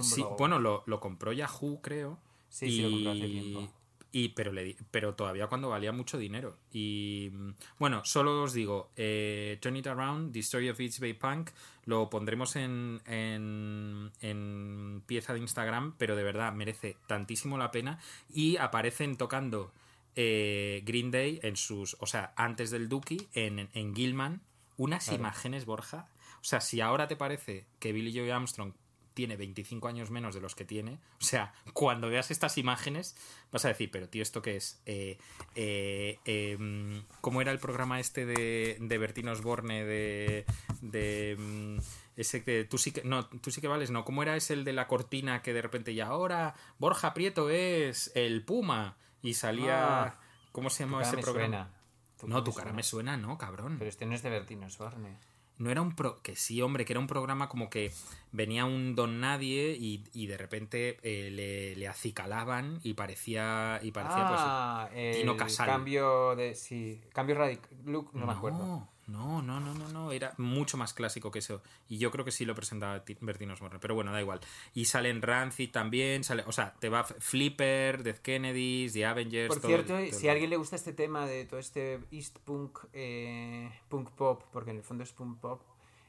[0.03, 2.19] Sí, bueno, lo, lo compró Yahoo, creo.
[2.49, 3.71] Sí, sí, lo compró hace tiempo.
[4.11, 6.57] Y, pero, le, pero todavía cuando valía mucho dinero.
[6.71, 11.13] Y mm, bueno, solo os digo, eh, Turn It Around, The Story of East Bay
[11.13, 11.49] Punk,
[11.83, 17.99] lo pondremos en, en, en pieza de Instagram, pero de verdad merece tantísimo la pena.
[18.33, 19.73] Y aparecen tocando
[20.15, 24.41] eh, Green Day en sus, o sea, antes del Dookie, en, en Gilman,
[24.77, 25.19] unas Claro.
[25.19, 26.07] imágenes, Borja.
[26.39, 28.71] O sea, si ahora te parece que Billy Joe Armstrong
[29.15, 33.15] tiene 25 años menos de los que tiene, o sea, cuando veas estas imágenes
[33.51, 34.81] vas a decir, pero tío, ¿esto qué es?
[34.85, 35.17] Eh,
[35.55, 40.45] eh, eh, ¿Cómo era el programa este de, de Bertín Osborne de...
[40.81, 41.77] de mm,
[42.17, 44.63] ese que tú sí que no tú sí que vales no cómo era ese el
[44.63, 50.03] de la cortina que de repente y ahora Borja Prieto es el Puma y salía
[50.03, 50.19] Ah,
[50.53, 51.73] cómo se llamaba ese programa
[52.17, 52.33] suena.
[52.33, 55.17] no tu cara me suena no cabrón Pero este no es de Bertino Osborne.
[55.57, 57.91] No era un pro que sí hombre que era un programa como que
[58.31, 63.91] venía un don nadie y, y de repente eh, le, le acicalaban y parecía y
[63.91, 65.67] parecía pues ah, Tino el Casal.
[65.67, 66.55] cambio de...
[66.55, 67.69] Sí, cambio radical...
[67.85, 68.87] Look, no, me acuerdo.
[69.07, 71.61] No, no, no, no, no, era mucho más clásico que eso.
[71.87, 74.39] Y yo creo que sí lo presentaba Ti- Bertino Osborne, pero bueno, da igual.
[74.73, 79.47] Y salen Rancid también, sale, o sea, te va Flipper, Death Kennedys, The Avengers.
[79.49, 82.39] Por todo- cierto, todo si a alguien le gusta este tema de todo este East
[82.39, 85.61] Punk, eh, Punk Pop, porque en el fondo es Punk Pop,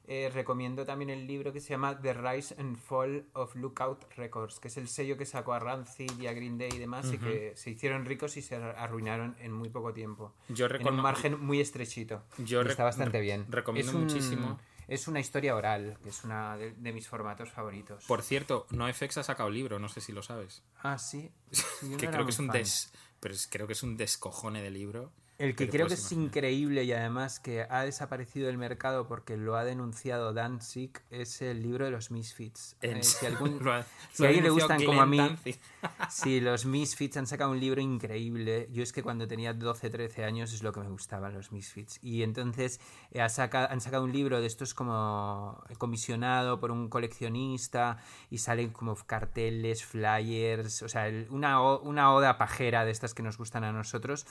[0.09, 4.61] eh, recomiendo también el libro que se llama The Rise and Fall of Lookout Records,
[4.61, 7.19] que es el sello que sacó a Rancid y a Green Day y demás, y
[7.19, 10.35] que se hicieron ricos y se arruinaron en muy poco tiempo.
[10.49, 12.23] Yo En un margen muy estrechito.
[12.39, 13.47] Yo está bastante bien.
[13.49, 14.59] recomiendo Es un- muchísimo.
[14.89, 18.05] Es una historia oral, que es una de, de mis formatos favoritos.
[18.05, 20.63] Por cierto, NoFX ha sacado libro, no sé si lo sabes.
[20.85, 21.29] Ah, sí.
[21.51, 23.97] Sí, yo no que creo que es un des, pero es- creo que es un
[23.97, 25.11] descojone de libro.
[25.39, 26.27] El que creo que puedes es imaginar.
[26.29, 31.63] increíble y además que ha desaparecido del mercado porque lo ha denunciado Danzig es el
[31.63, 32.77] libro de los Misfits.
[32.81, 35.55] Eh, si algún- lo ha- si a alguien le gustan como a Glenn mí,
[36.11, 38.69] si los Misfits han sacado un libro increíble.
[38.73, 41.99] Yo es que cuando tenía 12, 13 años es lo que me gustaban los Misfits.
[42.03, 42.81] Y entonces
[43.13, 47.99] eh, ha saca- han sacado un libro de estos como comisionado por un coleccionista
[48.31, 53.23] y salen como carteles, flyers, o sea, el- una, una oda pajera de estas que
[53.23, 54.27] nos gustan a nosotros.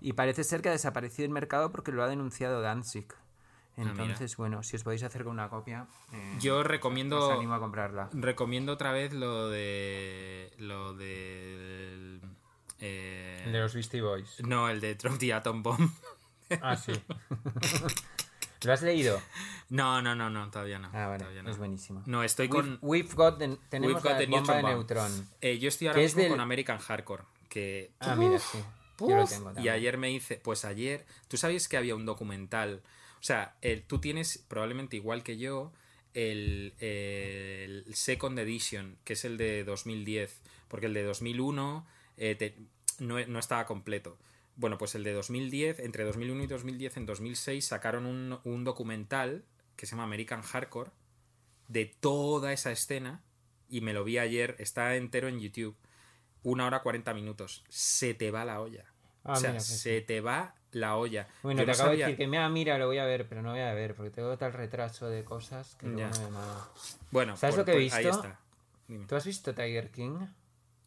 [0.00, 3.06] Y parece ser que ha desaparecido del mercado porque lo ha denunciado Danzig.
[3.76, 3.90] mira.
[3.92, 7.60] Entonces, bueno, si os podéis hacer con una copia, eh, Yo os recomiendo animo a
[7.60, 8.08] comprarla.
[8.12, 12.18] recomiendo otra vez lo de lo de
[12.80, 14.40] eh, El de los Beastie Boys.
[14.44, 15.90] no el de Drop the Atom Bomb
[16.62, 16.92] Ah, sí.
[18.62, 19.20] ¿Lo has leído?
[19.70, 21.50] no no no no todavía no Ah, vale, todavía no.
[21.50, 22.02] es buenísimo.
[22.06, 25.28] no estoy con We've, we've got the- tenemos We've got la the bomba de neutron.
[25.40, 28.58] Eh, yo estoy ahora mismo del- con American Hardcore que Ah, mira, sí.
[29.06, 32.06] Yo lo Uf, tengo y ayer me hice, pues ayer, tú sabes que había un
[32.06, 32.82] documental,
[33.20, 35.72] o sea, el- tú tienes probablemente igual que yo
[36.14, 42.56] el, el Second Edition, que es el de 2010, porque el de 2001 eh, te-
[42.98, 44.18] no, no estaba completo.
[44.56, 49.44] Bueno, pues el de 2010, entre 2001 y 2010, en 2006 sacaron un, un documental
[49.76, 50.90] que se llama American Hardcore
[51.68, 53.22] de toda esa escena
[53.68, 55.76] y me lo vi ayer, está entero en YouTube.
[56.42, 57.64] Una hora 40 minutos.
[57.68, 58.84] Se te va la olla.
[59.24, 61.26] Ah, o sea, mira, pues se te va la olla.
[61.42, 63.28] Bueno, Yo te no acabo sabía- de decir que mira, mira, lo voy a ver,
[63.28, 66.30] pero no voy a ver porque tengo tal retraso de cosas que luego no veo
[66.30, 66.68] nada.
[67.10, 68.16] Bueno, ¿Sabes lo que he pues ahí visto?
[68.20, 68.40] está.
[68.86, 69.06] Dime.
[69.06, 70.18] ¿Tú has visto Tiger King?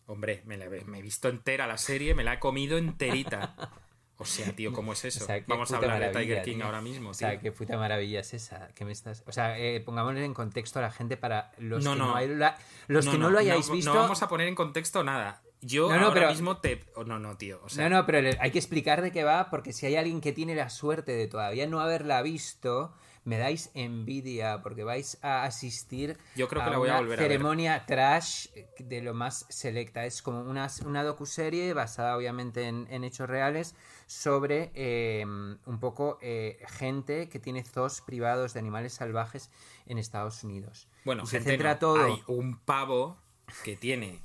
[0.07, 3.55] Hombre, me, la me he visto entera la serie, me la he comido enterita.
[4.21, 5.23] O sea, tío, ¿cómo es eso?
[5.23, 6.65] O sea, qué Vamos a hablar de Tiger King tío.
[6.65, 7.39] ahora mismo, O sea, tío.
[7.41, 8.67] qué puta maravilla es esa.
[8.75, 9.23] Que me estás...
[9.27, 12.05] O sea, eh, pongámosle en contexto a la gente para los No, que no.
[12.07, 12.57] no, hay la-
[12.87, 13.93] los que no, lo hayáis no, visto.
[13.93, 15.41] No vamos a poner en contexto nada.
[15.61, 16.83] Yo No, no, ahora pero- mismo te...
[16.95, 17.61] oh, no, no, tío.
[17.63, 20.19] O sea, no, no, pero hay que explicar de qué va, porque si hay alguien
[20.21, 22.93] que tiene la suerte de todavía no haberla visto,
[23.23, 27.01] me dais envidia porque vais a asistir Yo creo que a la voy a una
[27.01, 27.31] volver a ver.
[27.31, 28.47] ceremonia trash
[28.79, 30.05] de lo más selecta.
[30.05, 33.75] Es como una, una docuserie basada obviamente en, en hechos reales
[34.07, 39.49] sobre eh, un poco eh, gente que tiene zoos privados de animales salvajes
[39.85, 40.87] en Estados Unidos.
[41.05, 41.79] Bueno, Y se centra no.
[41.79, 42.03] todo.
[42.05, 43.17] Hay un pavo
[43.63, 44.19] que tiene.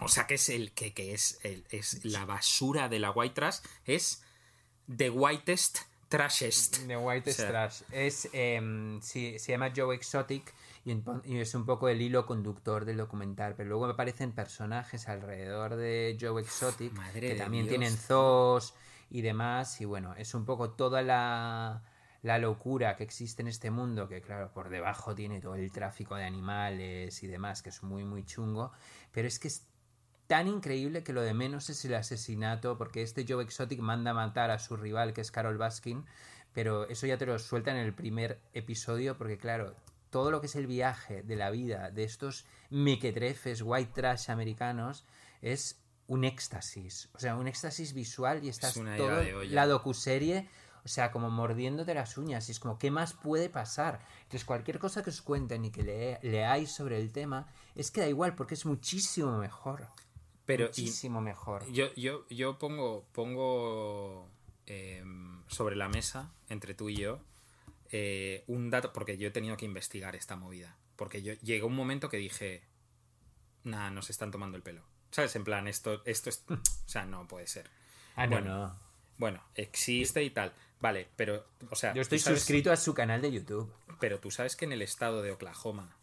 [0.00, 3.34] O sea, que es el que, que es, el, es la basura de la white
[3.34, 3.58] trash.
[3.86, 4.22] Es
[4.94, 5.78] the whitest
[6.08, 6.86] trashest.
[6.86, 7.82] The White O sea, Trash.
[7.90, 10.54] Es, em, sí, se llama Joe Exotic
[10.84, 13.54] y, es un poco el hilo conductor del documental.
[13.56, 17.70] Pero luego aparecen personajes alrededor de Joe Exotic que también Dios.
[17.70, 18.74] tienen zoos
[19.10, 19.80] y demás.
[19.80, 21.82] Y bueno, es un poco toda la,
[22.22, 26.14] la locura que existe en este mundo, que claro, por debajo tiene todo el tráfico
[26.14, 28.72] de animales y demás, que es muy, muy chungo.
[29.12, 29.66] Pero es que es
[30.26, 34.14] tan increíble que lo de menos es el asesinato, porque este Joe Exotic manda a
[34.14, 36.04] matar a su rival, que es Carol Baskin,
[36.52, 39.74] pero eso ya te lo suelta en el primer episodio, porque claro,
[40.10, 45.04] todo lo que es el viaje de la vida de estos mequetrefes, white trash americanos,
[45.42, 49.22] es un éxtasis, o sea, un éxtasis visual y estás una todo
[49.54, 50.48] la docuserie,
[50.84, 54.00] o sea, como mordiéndote las uñas, y es como, ¿qué más puede pasar?
[54.22, 58.00] Entonces, cualquier cosa que os cuenten y que le- leáis sobre el tema, es que
[58.02, 59.88] da igual, porque es muchísimo mejor.
[60.46, 61.70] Pero muchísimo mejor.
[61.72, 64.28] yo, yo, yo pongo, pongo
[64.66, 67.20] em, sobre la mesa, entre tú y yo,
[67.90, 70.76] eh, un dato, porque yo he tenido que investigar esta movida.
[70.96, 72.62] Porque yo llegó un momento que dije,
[73.64, 74.82] nah, nos están tomando el pelo.
[75.10, 75.34] ¿Sabes?
[75.36, 76.44] En plan, esto, esto es.
[76.48, 77.68] O sea, no puede ser.
[78.16, 78.78] Ah, no, bueno, no.
[79.18, 80.52] Bueno, existe y tal.
[80.80, 81.46] Vale, pero.
[81.70, 83.72] O sea, Yo estoy sabes- suscrito a su canal de YouTube.
[83.98, 85.96] Pero tú sabes que en el estado de Oklahoma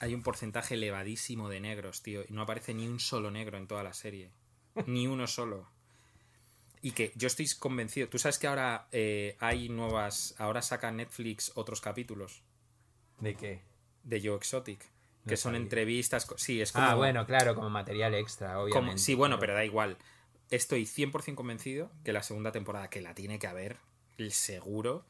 [0.00, 3.66] hay un porcentaje elevadísimo de negros, tío, y no aparece ni un solo negro en
[3.66, 4.30] toda la serie.
[4.86, 5.68] Ni uno solo.
[6.80, 8.08] Y que yo estoy convencido.
[8.08, 10.34] Tú sabes que ahora eh, hay nuevas.
[10.38, 12.42] Ahora saca Netflix otros capítulos
[13.18, 13.60] ¿De qué?
[14.04, 14.80] de Joe Exotic.
[15.26, 15.64] Que son sabía.
[15.64, 16.28] entrevistas.
[16.36, 16.86] Sí, es como.
[16.86, 18.86] Ah, bueno, claro, como material extra, obviamente.
[18.92, 19.40] como- sí, bueno, claro.
[19.40, 19.96] pero da igual.
[20.50, 23.76] Estoy 100% convencido que la segunda temporada, que la tiene que haber,
[24.16, 25.04] el seguro,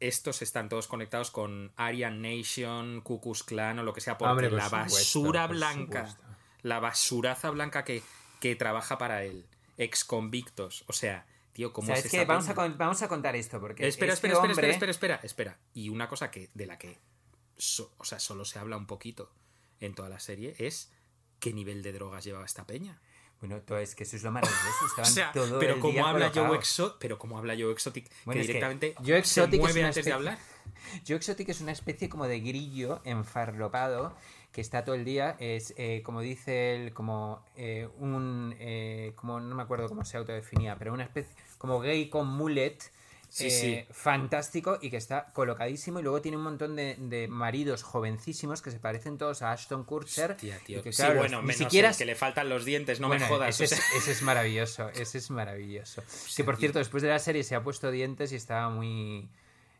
[0.00, 4.30] estos están todos conectados con Aryan Nation, Ku Klux Klan o lo que sea, porque
[4.30, 6.36] Hombre, por la supuesto, basura blanca, supuesto.
[6.62, 8.02] la basuraza blanca que,
[8.40, 9.46] que trabaja para él,
[9.76, 12.16] ex convictos, o sea, tío, ¿cómo ¿Sabes es qué?
[12.22, 13.86] esa Vamos a, vamos a contar esto, porque.
[13.86, 15.20] Espera, este espera, espera, hombre- espera, espera, espera,
[15.52, 15.58] espera.
[15.74, 16.98] Y una cosa que de la que
[17.56, 19.30] so- o sea, solo se habla un poquito
[19.80, 20.92] en toda la serie es
[21.40, 23.00] qué nivel de drogas llevaba esta peña.
[23.40, 24.66] Bueno, todo es que eso es lo maravilloso.
[24.82, 26.56] O Estaban sea, todo pero el como día habla Joe.
[26.56, 29.60] Exotic, pero como habla Joe Exotic, Bueno, que es que directamente Joe Exotic se es
[29.62, 30.38] mueve una antes de especie- hablar.
[31.06, 34.14] Joe Exotic es una especie como de grillo enfarlopado
[34.52, 39.38] que está todo el día, es eh, como dice él, como eh, un, eh, como
[39.38, 42.76] no me acuerdo cómo se autodefinía, pero una especie, como gay con mullet,
[43.32, 43.86] Sí, eh, sí.
[43.92, 48.70] fantástico y que está colocadísimo y luego tiene un montón de, de maridos jovencísimos que
[48.72, 50.36] se parecen todos a Ashton Kutcher.
[50.36, 50.82] Tío.
[50.82, 53.06] que, sí, claro, los- bueno, ni menos siquiera el que le faltan los dientes, no
[53.06, 53.60] bueno, me jodas.
[53.60, 53.78] Ese, o sea.
[53.78, 56.02] es, ese es maravilloso, ese es maravilloso.
[56.36, 59.28] que por cierto, después de la serie se ha puesto dientes y estaba muy.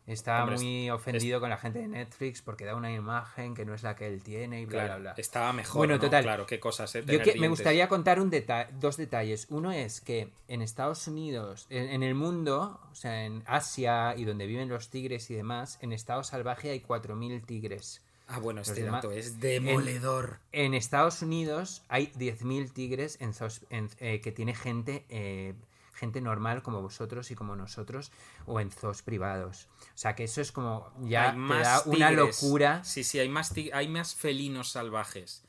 [0.07, 3.73] Estaba Hombre, muy ofendido con la gente de Netflix porque da una imagen que no
[3.75, 5.21] es la que él tiene y bla, Claro, bla, bla.
[5.21, 5.77] estaba mejor.
[5.77, 5.99] Bueno, ¿no?
[6.01, 6.23] total.
[6.23, 7.03] Claro, qué cosas, ¿eh?
[7.05, 9.45] Yo que- me gustaría contar un deta- dos detalles.
[9.49, 14.25] Uno es que en Estados Unidos, en, en el mundo, o sea, en Asia y
[14.25, 18.01] donde viven los tigres y demás, en estado salvaje hay 4.000 tigres.
[18.27, 20.39] Ah, bueno, este dato es demoledor.
[20.51, 25.53] En Estados Unidos hay 10.000 tigres en- eh, que tiene gente, eh,
[26.01, 28.11] gente normal como vosotros y como nosotros
[28.47, 29.69] o en zoos privados.
[29.81, 32.41] O sea que eso es como ya hay te más da una tigres.
[32.41, 32.83] locura.
[32.83, 35.43] Sí, sí, hay más, hay más felinos salvajes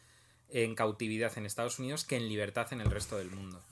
[0.51, 3.63] en cautividad en Estados Unidos que en libertad en el resto del mundo.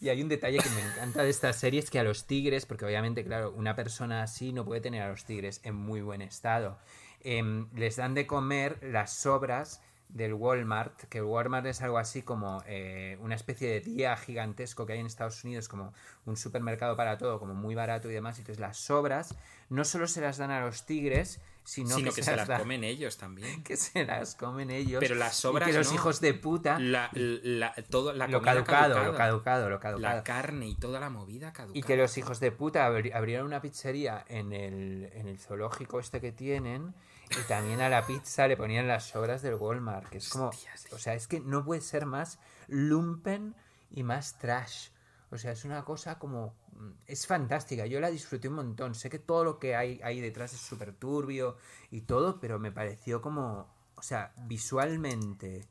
[0.00, 2.64] Y hay un detalle que me encanta de esta serie es que a los tigres,
[2.64, 6.22] porque obviamente, claro, una persona así no puede tener a los tigres en muy buen
[6.22, 6.78] estado,
[7.20, 12.22] em, les dan de comer las sobras del Walmart, que el Walmart es algo así
[12.22, 15.92] como eh, una especie de día gigantesco que hay en Estados Unidos, como
[16.24, 18.38] un supermercado para todo, como muy barato y demás.
[18.38, 19.34] Entonces las sobras
[19.68, 22.84] no solo se las dan a los tigres, sino, sino que, que se las comen
[22.84, 23.62] ellos también.
[23.64, 25.00] que se las comen ellos.
[25.00, 25.94] Pero las sobras y que los no.
[25.94, 26.78] hijos de puta...
[26.80, 29.06] La, la, todo, la lo caducado, caducada.
[29.06, 30.14] lo caducado, lo caducado.
[30.16, 31.78] La carne y toda la movida caducada.
[31.78, 36.00] Y que los hijos de puta abri- abrieron una pizzería en el, en el zoológico
[36.00, 36.94] este que tienen
[37.30, 40.48] y también a la pizza le ponían las sobras del Walmart, que es como...
[40.48, 40.86] Hostias.
[40.92, 43.54] O sea, es que no puede ser más lumpen
[43.90, 44.88] y más trash.
[45.30, 46.54] O sea, es una cosa como...
[46.72, 48.94] mm, Es fantástica, yo la disfruté un montón.
[48.94, 51.56] Sé que todo lo que hay ahí detrás es súper turbio
[51.90, 53.68] y todo, pero me pareció como...
[53.96, 55.66] O sea, visualmente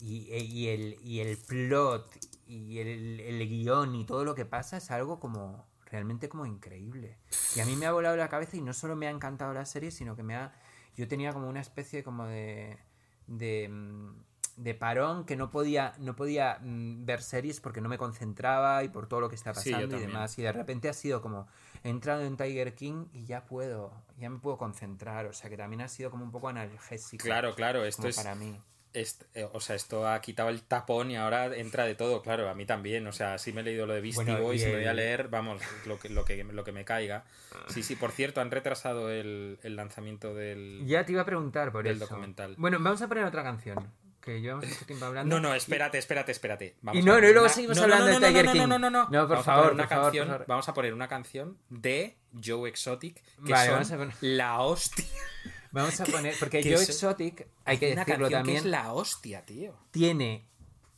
[0.00, 2.10] y, e- y el, y el plot
[2.48, 7.18] y el, el guion y todo lo que pasa es algo como realmente como increíble.
[7.54, 9.64] Y a mí me ha volado la cabeza y no solo me ha encantado la
[9.64, 10.52] serie, sino que me ha...
[10.96, 12.78] Yo tenía como una especie como de...
[13.26, 14.22] de mm,
[14.54, 18.90] de parón que no podía no podía mm, ver series porque no me concentraba y
[18.90, 20.10] por todo lo que está Sí, pasando y también.
[20.10, 20.38] demás.
[20.38, 21.48] Y de repente ha sido como
[21.82, 25.24] he entrado en Tiger King y ya puedo ya me puedo concentrar.
[25.24, 28.14] O sea que también ha sido como un poco analgésico Claro, claro, esto es...
[28.16, 28.60] para mí
[28.94, 32.48] est- eh, o sea, esto ha quitado el tapón y ahora entra de todo, claro,
[32.48, 33.06] a mí también.
[33.06, 35.28] O sea, si me he leído lo de Beastie Bueno, Boys me voy a leer,
[35.28, 37.24] vamos, lo que, lo que, lo que me caiga.
[37.68, 40.82] Sí, sí, por cierto, han retrasado el, el lanzamiento del...
[40.86, 42.54] ya te iba a preguntar por Del eso documental.
[42.58, 43.90] bueno vamos a poner otra canción
[44.20, 46.76] que llevamos mucho tiempo hablando No, no, espérate, espérate, espérate.
[46.82, 48.44] Vamos Y no, no, y luego una- seguimos no, no, hablando no, de no, Tiger
[48.46, 48.58] no, King.
[48.60, 49.02] No, no, no, no.
[49.10, 50.46] No, por Vamos favor, una por favor, canción, por favor.
[50.46, 55.04] Vamos a poner una canción de Joe Exotic, que Vale, son a poner- la hostia.
[55.72, 58.66] vamos a poner porque que Joe es- Exotic hay que una decirlo canción también que
[58.66, 59.74] es la hostia, tío.
[59.90, 60.46] tiene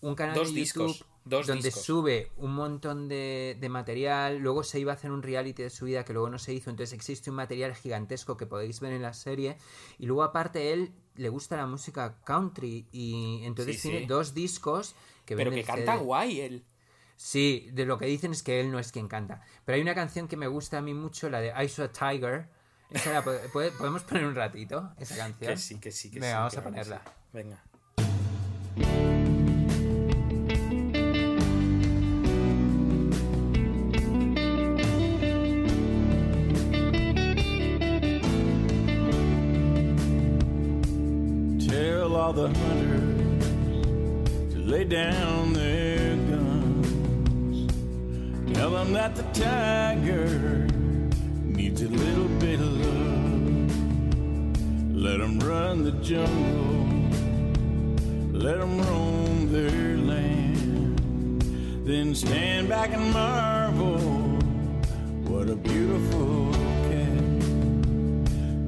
[0.01, 1.83] un canal Dos de YouTube discos, dos donde discos.
[1.85, 4.37] sube un montón de, de material.
[4.39, 6.69] Luego se iba a hacer un reality de su vida que luego no se hizo.
[6.69, 9.57] Entonces existe un material gigantesco que podéis ver en la serie.
[9.99, 14.07] Y luego aparte él le gusta la música country y entonces Sí, tiene sí.
[14.07, 14.95] dos discos
[15.25, 16.05] que Pero que canta CD.
[16.05, 16.65] guay él.
[17.17, 19.41] Sí, de lo que dicen es que él no es quien canta.
[19.65, 21.93] Pero hay una canción que me gusta a mí mucho, la de I Saw a
[21.93, 22.49] Tiger.
[22.95, 25.51] Esa la po- ¿puede- ¿Podemos poner un ratito esa canción?
[25.53, 26.39] Que sí, que sí, que Venga, sí.
[26.39, 27.03] vamos a ponerla.
[27.05, 27.11] sí.
[27.33, 27.63] Venga.
[41.59, 43.45] Tell all the hunters
[44.53, 47.73] to lay down their guns.
[48.55, 50.67] Tell them that the tiger
[51.75, 53.75] needs a little bit of love.
[54.95, 57.11] Let them run the jungle.
[58.33, 61.43] Let them roam their land.
[61.85, 63.99] Then stand back and marvel.
[65.29, 66.53] What a beautiful
[66.91, 67.25] cat.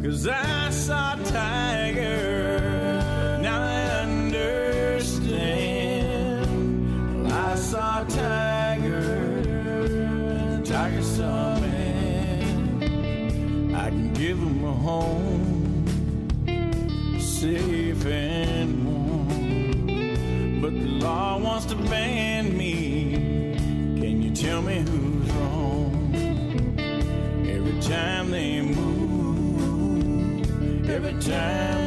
[0.02, 2.58] Cause I saw a tiger,
[3.40, 5.22] now I understand.
[7.24, 8.45] Well, I saw a tiger,
[14.36, 15.86] give him a home,
[17.18, 20.60] safe and warm.
[20.60, 23.12] But the law wants to ban me.
[23.98, 26.14] Can you tell me who's wrong?
[27.48, 30.00] Every time they move,
[30.90, 31.85] every time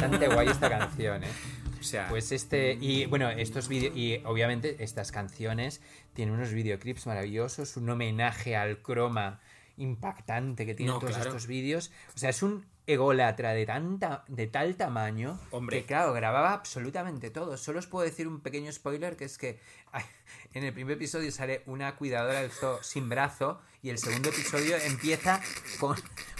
[0.00, 1.28] bastante guay esta canción, ¿eh?
[1.80, 5.80] O sea, Pues este, y bueno, estos vídeos, y obviamente estas canciones
[6.12, 9.40] tienen unos videoclips maravillosos, un homenaje al croma
[9.78, 11.30] impactante que tienen No, todos claro.
[11.30, 11.90] estos vídeos.
[12.14, 15.80] O sea, es un ególatra de tanta, de tal tamaño Hombre.
[15.80, 17.56] que claro, grababa absolutamente todo.
[17.56, 19.58] Solo os puedo decir un pequeño spoiler que es que
[20.54, 24.76] en el primer episodio sale una cuidadora del zoo sin brazo y el segundo episodio
[24.78, 25.40] empieza
[25.78, 25.96] con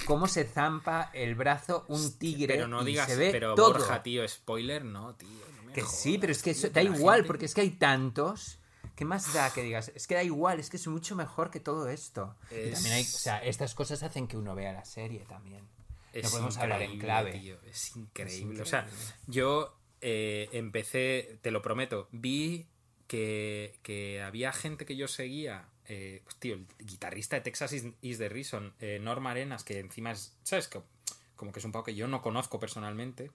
[0.07, 3.74] cómo se zampa el brazo un tigre pero no y digas, se ve pero todo.
[3.74, 5.28] Borja, tío, spoiler, no, tío.
[5.57, 7.61] no me Que jodas, sí, pero es que eso da igual, gente- porque es que
[7.61, 8.57] hay tantos.
[8.99, 9.92] ¿Qué más da que digas?
[9.94, 12.34] Es que da igual, es que es mucho mejor que todo esto.
[12.51, 15.64] Y Es- también hay, o sea, estas cosas hacen que uno vea la serie también.
[16.12, 17.30] Es no podemos hablar en clave.
[17.32, 18.34] tío, es increíble.
[18.40, 18.62] increíble.
[18.62, 18.88] O sea,
[19.28, 22.66] yo eh, empecé, te lo prometo, vi
[23.07, 25.68] que, que había gente que yo seguía.
[25.86, 30.11] eh, tío, el guitarrista de Texas is, is the Reason, eh, Norma Arenas, que encima
[30.11, 30.66] es, ¿sabes?
[30.68, 30.84] Co-
[31.36, 33.30] Como que es un pavo que yo no conozco personalmente.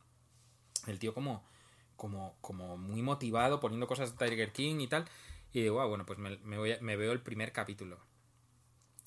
[0.87, 1.43] El tío como,
[1.95, 5.05] como, como muy motivado, poniendo cosas de Tiger King y tal.
[5.53, 7.99] Y digo, ah, bueno, pues me, me voy a- me veo el primer capítulo.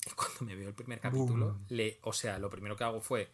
[0.05, 3.29] Y cuando me veo el primer capítulo, le, o sea, lo primero que hago fue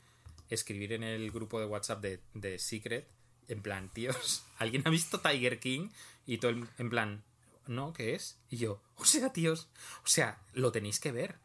[0.50, 3.08] escribir en el grupo de WhatsApp de, de Secret,
[3.48, 5.90] en plan, tíos, ¿alguien ha visto Tiger King?
[6.26, 7.24] Y todo el- en plan,
[7.68, 7.94] ¿no?
[7.94, 8.40] ¿Qué es?
[8.50, 9.70] Y yo, o sea, tíos,
[10.04, 11.36] o sea, lo tenéis que ver.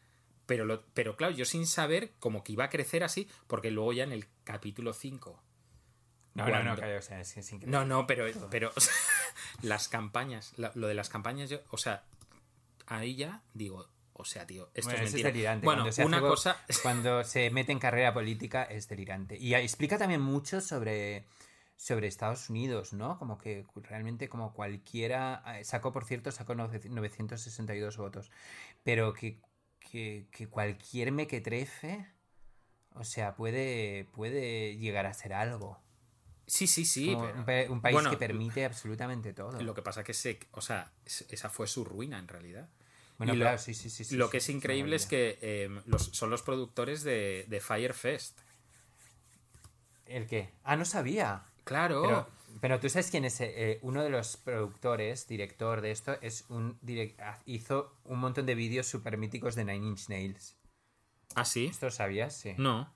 [0.46, 3.92] Pero, lo, pero claro, yo sin saber como que iba a crecer así, porque luego
[3.92, 5.42] ya en el capítulo 5
[6.38, 7.76] No, no, no, Cuando- calla, o sea, es, es increíble.
[7.78, 8.92] no, no, pero, pero o sea,
[9.62, 12.04] las campañas, lo de las campañas, yo, o sea,
[12.86, 15.28] ahí ya digo, o sea, tío, esto Bueno, es eso mentira.
[15.28, 15.64] es delirante.
[15.64, 19.36] Bueno, cuando se una cosa, Cuando se mete en carrera política es delirante.
[19.38, 21.24] Y explica también mucho sobre,
[21.76, 23.16] sobre Estados Unidos, ¿no?
[23.18, 25.44] Como que realmente como cualquiera...
[25.58, 28.30] eh, Sacó, por cierto, sacó 962 votos.
[28.82, 29.40] Pero que,
[29.78, 32.06] que, que cualquier mequetrefe...
[32.94, 35.78] O sea, puede, puede llegar a ser algo.
[36.48, 39.60] Sí, sí, sí, pero- un, pa- un país bueno, que permite absolutamente todo.
[39.62, 42.68] Lo que pasa que se, o sea, es- esa fue su ruina en realidad.
[43.18, 44.16] Bueno, lo- claro, sí, sí, sí.
[44.16, 47.94] Lo sí, que es increíble es que eh, los, son los productores de, de Fire
[47.94, 48.38] Fest.
[50.06, 50.50] ¿El qué?
[50.64, 51.42] Ah, no sabía.
[51.64, 52.02] Claro.
[52.02, 52.28] Pero,
[52.60, 56.78] pero tú sabes quién es eh, uno de los productores, director de esto, es un
[57.44, 60.56] hizo un montón de vídeos super míticos de Nine Inch Nails.
[61.34, 61.66] ¿Ah, sí?
[61.66, 62.34] ¿Esto lo sabías?
[62.36, 62.54] Sí.
[62.56, 62.92] No.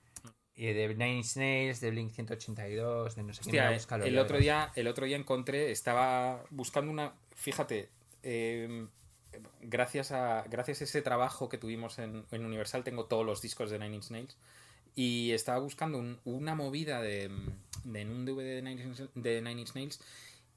[0.55, 3.49] Y de Nine Inch Nails, de Blink 182, de no sé qué.
[3.49, 7.89] Hostia, búscalo, el otro día, el otro día encontré, estaba buscando una, fíjate,
[8.21, 8.85] eh,
[9.61, 13.71] gracias a gracias a ese trabajo que tuvimos en, en Universal tengo todos los discos
[13.71, 14.37] de Nine Inch Nails
[14.95, 17.31] y estaba buscando un- una movida de,
[17.83, 19.99] de- en un DVD de Nine Inch, de Nine Inch Nails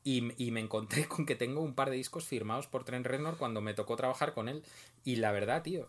[0.04, 3.38] y, y me encontré con que tengo un par de discos firmados por Trent Reznor
[3.38, 4.62] cuando me tocó trabajar con él
[5.04, 5.88] y la verdad, tío,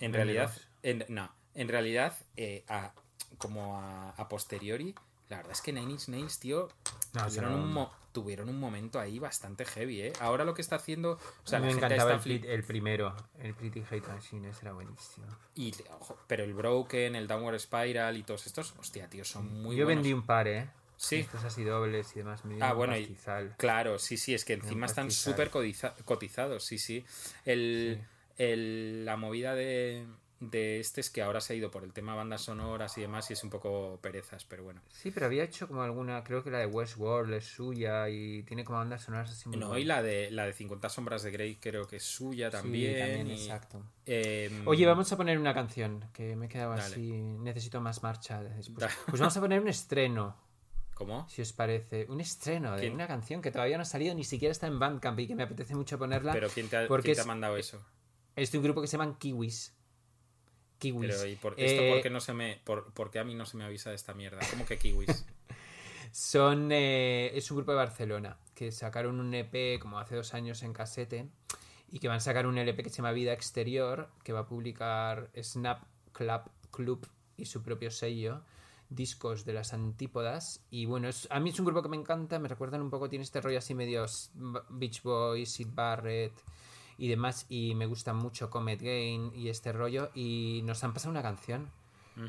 [0.00, 2.92] en realidad, en, no, en realidad, eh, a-
[3.36, 4.94] como a, a posteriori,
[5.28, 6.68] la verdad es que Nine Inch Nails, tío,
[7.12, 10.12] No, tuvieron, no- un tuvieron un momento ahí bastante heavy, ¿eh?
[10.20, 14.08] Ahora lo que está haciendo, o sea, me encantaba está el, primero, el Pretty Hate
[14.08, 15.26] Machine, ese era buenísimo.
[15.54, 19.76] y, ojo, pero el Broken, el Downward Spiral y todos estos, hostia, tío, son muy
[19.76, 20.02] Yo buenos.
[20.02, 20.68] vendí un par, ¿eh?
[20.96, 21.16] Sí.
[21.16, 22.42] Estos así dobles y demás.
[22.60, 23.16] Ah, bueno, y-.
[23.56, 25.48] Claro, sí, sí, es que encima están súper
[26.04, 27.04] cotizados, sí, sí.
[27.44, 28.02] El,
[28.36, 30.06] el- la movida de,
[30.40, 33.28] de este es que ahora se ha ido por el tema bandas sonoras y demás
[33.28, 34.80] y es un poco perezas, pero bueno.
[34.88, 38.64] Sí, pero había hecho como alguna, creo que la de Westworld es suya y tiene
[38.64, 41.56] como bandas sonoras así muy No, y la de, la de 50 sombras de Grey
[41.56, 42.98] creo que es suya Sí, también.
[42.98, 43.82] también, y, exacto.
[44.06, 46.82] em, Oye, vamos a poner una canción que me he quedado Dale.
[46.84, 47.10] así.
[47.12, 48.86] Necesito más marcha después.
[49.08, 50.36] Pues vamos a poner un estreno,
[50.94, 51.28] ¿Cómo?
[51.28, 52.06] si os parece.
[52.08, 52.94] Un estreno de ¿Quién?
[52.94, 55.42] una canción que todavía no ha salido, ni siquiera está en Bandcamp y que me
[55.42, 56.32] apetece mucho ponerla.
[56.32, 57.84] ¿Pero quién te ha, porque quién te ha es- mandado eso?
[58.36, 59.74] Es de un grupo que se llaman Kiwis.
[60.78, 61.10] Kiwis.
[61.10, 63.34] Pero, ¿y por, esto Eh, por qué no se me, por, por qué a mí
[63.34, 64.40] no se me avisa de esta mierda?
[64.50, 65.08] ¿Cómo que kiwis?
[66.12, 66.70] Son.
[66.72, 70.72] eh, es un grupo de Barcelona que sacaron un EP como hace dos años en
[70.72, 71.28] casete
[71.90, 74.46] y que van a sacar un LP que se llama Vida Exterior que va a
[74.46, 77.06] publicar Snap Club Club
[77.36, 78.42] y su propio sello
[78.90, 82.38] discos de las antípodas y bueno es, a mí es un grupo que me encanta
[82.38, 84.06] me recuerdan un poco tiene este rollo así medio
[84.70, 86.32] Beach Boys Sid Barrett
[86.98, 91.10] y demás y me gusta mucho Comet Gain y este rollo y nos han pasado
[91.12, 91.70] una canción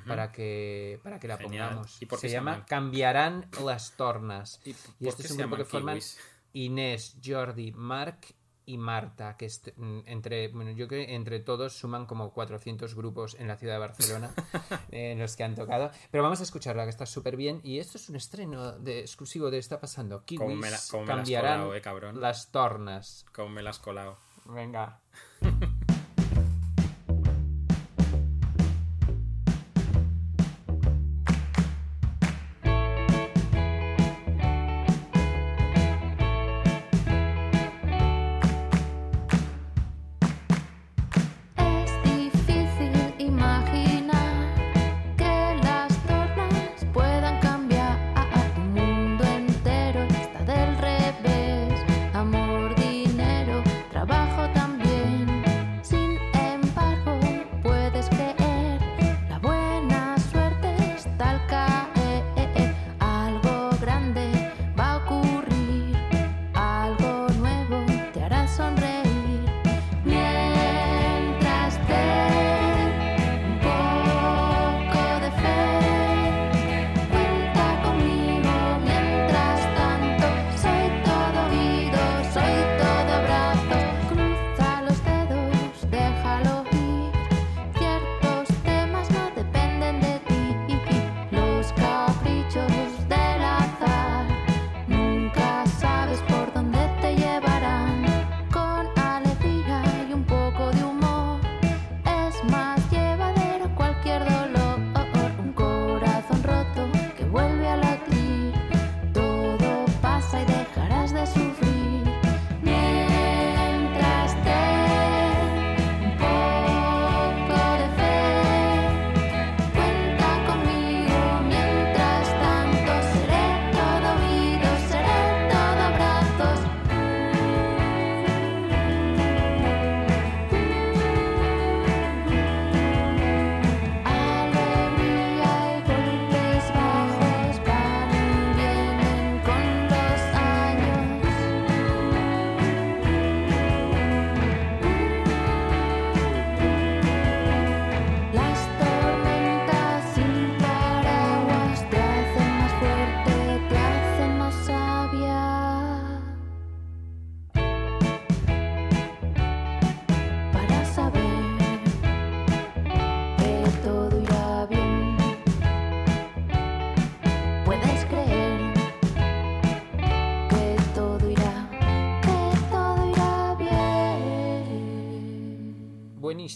[0.08, 1.70] para que para que la Genial.
[1.70, 2.64] pongamos ¿Y por qué se se llama?
[2.66, 6.20] Cambiarán las tornas ¿Y, y este es un grupo que forman kiwis?
[6.54, 8.36] Inés, Jordi, Marc
[8.68, 9.48] y Marta, que
[9.78, 13.74] mm, entre, bueno, yo creo que entre todos suman como 400 grupos en la ciudad
[13.74, 14.30] de Barcelona
[14.92, 15.90] eh, en los que han tocado.
[16.12, 17.60] Pero vamos a escucharla, que está súper bien.
[17.64, 20.24] Y esto es un estreno de, exclusivo de Está Pasando.
[20.24, 22.22] Kiwis Cómo me la- me has cambiarán colado, eh, cabrón.
[22.22, 23.26] las tornas.
[23.34, 24.18] ¿Cómo me la has colado?
[24.50, 24.97] Venga.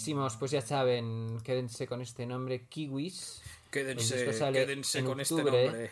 [0.03, 3.41] buenísimos, pues ya saben, quédense con este nombre, Kiwis.
[3.71, 5.63] Quédense, quédense en con este octubre.
[5.65, 5.91] nombre.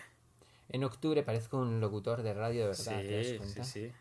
[0.69, 3.63] En octubre parezco un locutor de radio, de verdad, ¿te das Sí, cuenta?
[3.63, 3.91] sí, sí.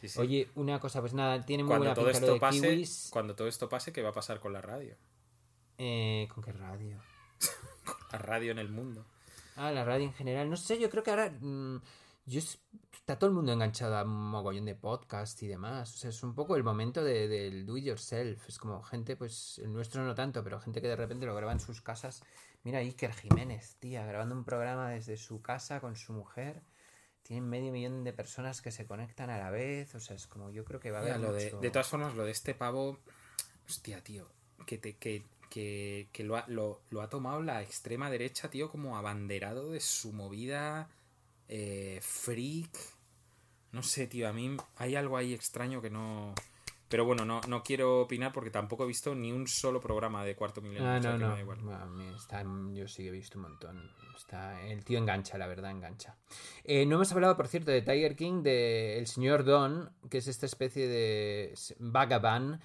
[0.00, 0.20] Sí, sí.
[0.20, 2.60] Oye, una cosa, pues nada, tiene muy cuando buena todo pinta lo esto de pase,
[2.60, 3.08] Kiwis.
[3.10, 4.94] cuando todo esto pase, ¿qué va a pasar con la radio?
[5.78, 6.98] Eh, ¿Con qué radio?
[8.12, 9.04] La radio en el mundo.
[9.56, 10.48] Ah, la radio en general.
[10.48, 11.30] No sé, yo creo que ahora.
[11.30, 11.82] mm,
[12.26, 12.40] yo
[13.08, 15.94] está todo el mundo enganchado a un mogollón de podcast y demás.
[15.94, 18.46] O sea, es un poco el momento de- del do it yourself.
[18.46, 21.52] Es como gente, pues el nuestro no tanto, pero gente que de repente lo graba
[21.52, 22.22] en sus casas.
[22.64, 26.60] Mira, Iker Jiménez, tía, grabando un programa desde su casa con su mujer.
[27.22, 29.94] Tienen medio millón de personas que se conectan a la vez.
[29.94, 31.18] O sea, es como yo creo que va a haber.
[31.18, 32.98] Mira, de, de todas formas, lo de este pavo.
[33.66, 34.28] Hostia, tío.
[34.66, 38.70] Que, te, que, que, que lo, ha, lo, lo ha tomado la extrema derecha, tío,
[38.70, 40.90] como abanderado de su movida
[41.48, 42.97] eh, freak.
[43.72, 44.28] No sé, tío.
[44.28, 46.34] A mí hay algo ahí extraño que no.
[46.88, 50.34] Pero bueno, no, no quiero opinar porque tampoco he visto ni un solo programa de
[50.34, 50.88] Cuarto Milenio.
[50.88, 51.28] Ah, no, me no.
[51.30, 51.58] da igual.
[51.74, 52.42] A mí está-
[52.72, 53.90] yo sí que he visto un montón.
[54.16, 56.16] Está, el tío engancha, la verdad, engancha.
[56.64, 60.28] Eh, no hemos hablado, por cierto, de Tiger King, de el señor Don, que es
[60.28, 62.58] esta especie de vagabond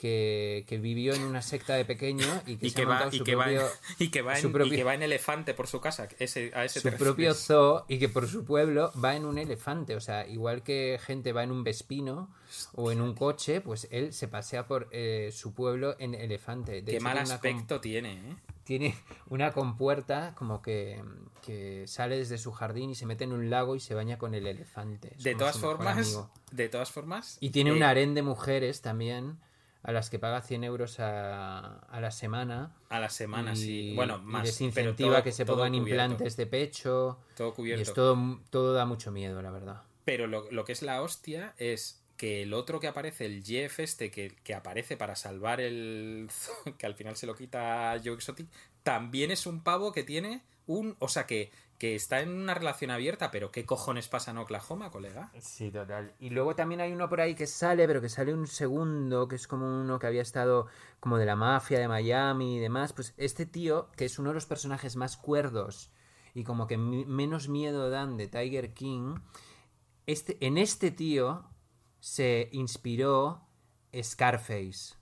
[0.00, 2.92] que, que vivió en una secta de pequeño y que Y se que, ha va,
[2.92, 5.02] montado y, su que va en, propio, y, que va en, y que va en
[5.02, 6.08] elefante por su casa.
[6.18, 9.96] Ese, a ese su propio zoo y que por su pueblo va en un elefante.
[9.96, 12.34] O sea, igual que gente va en un vespino
[12.72, 16.80] o en un coche, pues él se pasea por eh, su pueblo en elefante.
[16.80, 18.36] De Qué hecho, mal aspecto tiene, ¿eh?
[18.64, 18.96] tiene
[19.28, 21.04] una compuerta como que,
[21.44, 24.34] que sale desde su jardín y se mete en un lago y se baña con
[24.34, 25.12] el elefante.
[25.18, 26.18] De todas formas,
[26.52, 27.36] de todas formas.
[27.40, 29.36] Y tiene eh, un harén de mujeres también
[29.82, 32.74] a las que paga 100 euros a, a la semana.
[32.90, 33.92] a la semana, y, sí.
[33.96, 34.44] Bueno, y más.
[34.44, 37.18] desincentiva pero todo- que se pongan implantes de pecho.
[37.36, 37.82] Todo Y cubierto.
[37.82, 39.82] es todo, todo da mucho miedo, la verdad.
[40.04, 43.80] Pero lo, lo que es la hostia es que el otro que aparece, el Jeff
[43.80, 46.28] este, que, que aparece para salvar el...
[46.78, 48.46] que al final se lo quita Joe Exotic,
[48.82, 50.96] también es un pavo que tiene un...
[51.00, 54.90] O sea, que, que está en una relación abierta, pero ¿qué cojones pasa en Oklahoma,
[54.90, 55.32] colega?
[55.40, 56.14] Sí, total.
[56.20, 59.36] Y luego también hay uno por ahí que sale, pero que sale un segundo, que
[59.36, 60.66] es como uno que había estado
[61.00, 62.92] como de la mafia de Miami y demás.
[62.92, 65.90] Pues este tío, que es uno de los personajes más cuerdos
[66.34, 69.16] y como que menos miedo dan de Tiger King,
[70.06, 71.50] este, en este tío
[71.98, 73.48] se inspiró
[74.00, 74.94] Scarface.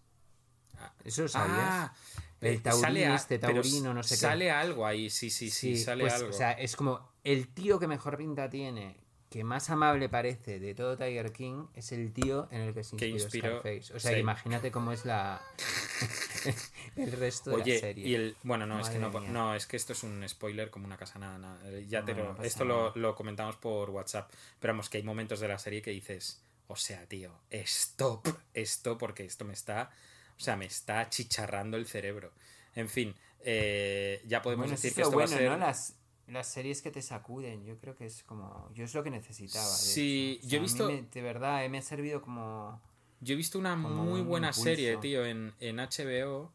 [1.04, 1.58] ¿Eso lo sabías?
[1.58, 1.94] Ah,
[2.40, 4.20] El taurino sale a- este, taurino, no sé qué.
[4.20, 6.30] Sale algo ahí, sí, sí, sí, sale pues, algo.
[6.30, 8.96] O sea, es como el tío que mejor pinta tiene,
[9.28, 12.96] que más amable parece de todo Tiger King, es el tío en el que se
[12.96, 13.94] Que inspiró, inspiró- Scarface.
[13.96, 14.18] O sea, sí.
[14.20, 15.42] imagínate cómo es la
[16.96, 18.06] el resto de la serie.
[18.08, 18.36] y el.
[18.42, 21.18] Bueno, no, es que no, no, es que esto es un spoiler como una casa
[21.18, 21.38] nada.
[21.38, 21.58] nada.
[21.70, 24.30] Eh, Ya te lo- no pasa esto lo, lo comentamos por WhatsApp.
[24.60, 28.96] Pero vamos, que hay momentos de la serie que dices, o sea, tío, stop, esto,
[28.98, 29.90] porque esto me está.
[30.38, 32.32] O sea, me está chicharrando el cerebro.
[32.74, 35.50] En fin, eh, ya podemos Bueno, decir que esto va a ser.
[35.50, 35.56] ¿no?
[35.56, 35.96] Las,
[36.28, 38.70] las series que te sacuden, yo creo que es como...
[38.74, 39.66] Yo es lo que necesitaba.
[39.66, 40.40] Sí.
[40.44, 42.80] O yo he visto- me- de verdad, eh, me ha servido como...
[43.20, 44.62] Yo he visto una muy un buena impulso.
[44.62, 46.52] serie, tío, en, en HBO,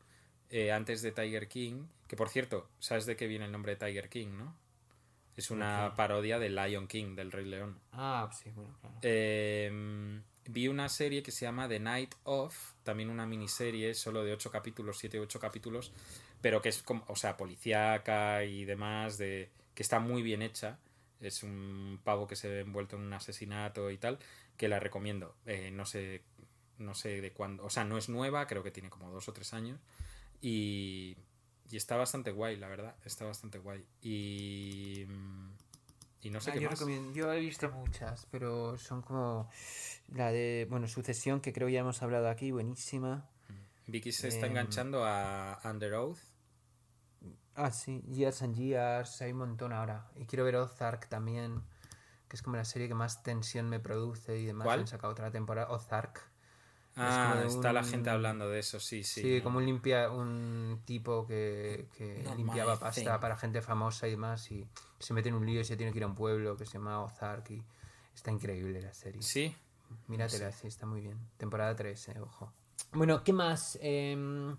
[0.50, 1.88] eh, antes de Tiger King.
[2.08, 4.56] Que por cierto, ¿sabes de qué viene el nombre de Tiger King, no?
[5.36, 7.80] Es una parodia de Lion King, del Rey León.
[7.92, 8.96] Ah, sí, bueno, claro.
[9.02, 14.34] Eh, vi una serie que se llama The Night Of, también una miniserie, solo de
[14.34, 15.92] 8 capítulos, 7 8 capítulos,
[16.42, 20.80] pero que es como, o sea, policíaca y demás, de que está muy bien hecha.
[21.22, 24.20] Es un pavo que se ve envuelto en un asesinato y tal,
[24.58, 25.36] que la recomiendo.
[25.46, 26.22] Eh, no sé,
[26.78, 29.34] no sé de cuándo, o sea, no es nueva, creo que tiene como dos o
[29.34, 29.80] tres años
[30.42, 31.16] y,
[31.72, 33.86] y está bastante guay, la verdad, está bastante guay.
[34.02, 35.06] Y,
[36.24, 36.80] y no sé Ah, qué yo, más.
[36.80, 39.50] recomiendo- yo he visto muchas, pero son como
[40.08, 43.30] la de, bueno, Sucesión, que creo ya hemos hablado aquí, buenísima.
[43.88, 46.20] Vicky se está Em, enganchando a Under Oath.
[47.56, 50.10] Ah, sí, Years and Years, hay un montón ahora.
[50.16, 51.62] Y quiero ver Ozark también,
[52.28, 54.66] que es como la serie que más tensión me produce y demás.
[54.66, 54.80] ¿Cuál?
[54.82, 56.32] Han sacado otra temporada, Ozark.
[56.96, 59.22] Ah, está la gente hablando de eso, sí, sí.
[59.22, 59.44] Sí, ¿no?
[59.44, 61.88] como un limpia un tipo que,
[62.38, 63.20] limpiaba pasta thing.
[63.20, 64.68] para gente famosa y demás y
[65.00, 66.74] se mete en un lío y se tiene que ir a un pueblo que se
[66.74, 67.64] llama Ozark y
[68.14, 69.22] está increíble la serie.
[69.22, 69.56] Sí,
[70.08, 71.18] Míratela, sí, está muy bien.
[71.38, 72.52] Temporada 3, eh, ojo.
[72.92, 73.78] Bueno, ¿qué más?
[73.82, 74.56] Em,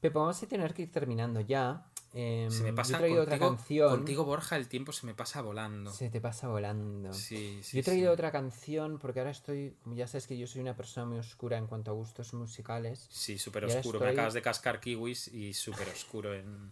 [0.00, 1.86] Pepo, vamos a tener que ir terminando ya.
[2.16, 3.90] Em, se me yo pasa he traído contigo, otra canción.
[3.90, 5.90] contigo, Borja, el tiempo se me pasa volando.
[5.90, 7.12] Se te pasa volando.
[7.12, 8.14] Sí, sí, yo he traído sí.
[8.14, 11.58] otra canción porque ahora estoy, como ya sabes que yo soy una persona muy oscura
[11.58, 13.08] en cuanto a gustos musicales.
[13.10, 13.98] Sí, súper oscuro.
[13.98, 16.70] Me acabas de cascar kiwis y súper oscuro en,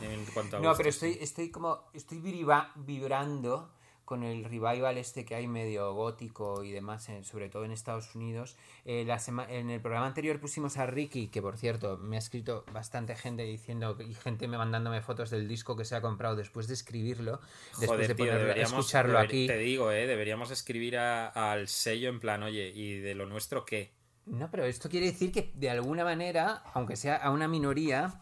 [0.00, 3.70] en cuanto a No, pero estoy, estoy como, estoy vibra- vibrando
[4.08, 8.14] con el revival este que hay medio gótico y demás, en- sobre todo en Estados
[8.14, 8.56] Unidos.
[8.86, 9.18] Eh, la
[9.50, 13.42] en el programa anterior pusimos a Ricky, que por cierto me ha escrito bastante gente
[13.42, 17.38] diciendo y gente me mandándome fotos del disco que se ha comprado después de escribirlo,
[17.78, 19.46] después Joder, de tío, ponerlo, escucharlo deber- aquí.
[19.46, 23.66] Te digo, eh, deberíamos escribir a- al sello en plan, oye, ¿y de lo nuestro
[23.66, 23.90] qué?
[24.24, 28.20] No, pero esto quiere decir que de alguna manera, aunque sea a una minoría,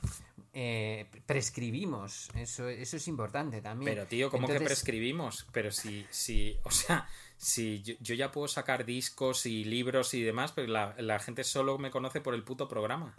[0.59, 2.31] eh, prescribimos.
[2.35, 3.93] Eso, eso es importante también.
[3.93, 5.47] Pero tío, ¿cómo que prescribimos?
[5.53, 10.23] Pero si, si, o sea, si yo, yo ya puedo sacar discos y libros y
[10.23, 13.15] demás, pero la, la gente solo me conoce por el puto programa.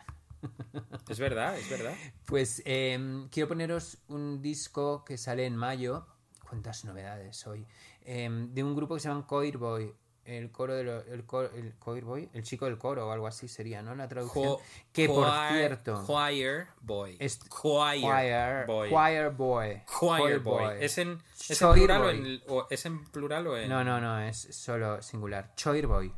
[1.07, 1.93] Es verdad, es verdad.
[2.25, 6.07] Pues eh, quiero poneros un disco que sale en mayo.
[6.49, 7.67] ¿Cuántas novedades hoy?
[8.01, 9.93] Eh, de un grupo que se llama Coir Boy.
[10.27, 13.27] El coro de lo- el, cor- el Coir Boy, el chico del coro o algo
[13.27, 13.95] así sería, ¿no?
[13.95, 14.45] La traducción.
[14.45, 14.61] Jo-
[14.91, 16.03] que por choir- cierto.
[16.05, 17.15] Choir Boy.
[17.19, 18.89] es- choir, Choir Boy.
[18.89, 19.81] Choir Boy.
[19.99, 20.75] Choir Boy.
[20.81, 22.17] ¿Es en, es en Choir plural o Boy.
[22.17, 23.69] en, o- ¿Es en plural o en...?
[23.69, 25.53] No, no, no, es solo singular.
[25.55, 26.13] Choir Boy.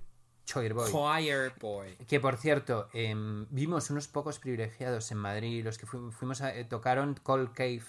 [0.45, 0.91] Choir Boy.
[0.91, 1.95] Choir Boy.
[2.07, 6.55] Que por cierto, em, vimos unos pocos privilegiados en Madrid, los que fu- fuimos a,
[6.55, 7.83] eh, tocaron Cold Cave,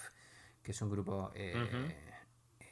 [0.61, 1.55] que es un grupo eh,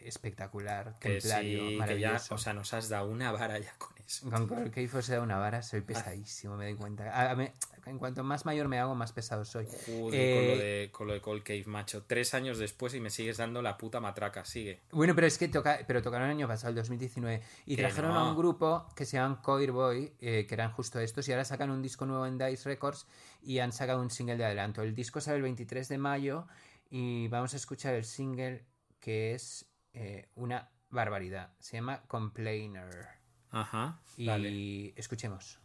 [0.01, 2.35] espectacular, Que templario, sí, que ya, maravilloso.
[2.35, 4.29] o sea, nos has dado una vara ya con eso.
[4.29, 7.11] Con Cold Cave os he dado una vara, soy pesadísimo, me doy cuenta.
[7.11, 7.53] A- a me-
[7.85, 9.65] en cuanto más mayor me hago, más pesado soy.
[9.65, 12.03] Joder, con, Eh, lo de, con lo de Cold Cave, macho.
[12.05, 14.45] Tres años después y me sigues dando la puta matraca.
[14.45, 14.79] Sigue.
[14.91, 18.13] Bueno, pero es que toca, pero tocaron el año pasado, el 2019, y Que trajeron
[18.13, 18.19] no.
[18.19, 21.45] a un grupo que se llaman Coir Boy, eh, que eran justo estos, y ahora
[21.45, 23.07] sacan un disco nuevo en Dice Records
[23.41, 24.83] y han sacado un single de adelanto.
[24.83, 26.45] El disco sale el 23 de mayo
[26.91, 28.63] y vamos a escuchar el single
[28.99, 31.53] que es eh, una barbaridad.
[31.59, 33.07] Se llama Complainer.
[33.51, 33.99] Ajá.
[34.17, 34.93] Y Dale.
[34.95, 35.59] escuchemos.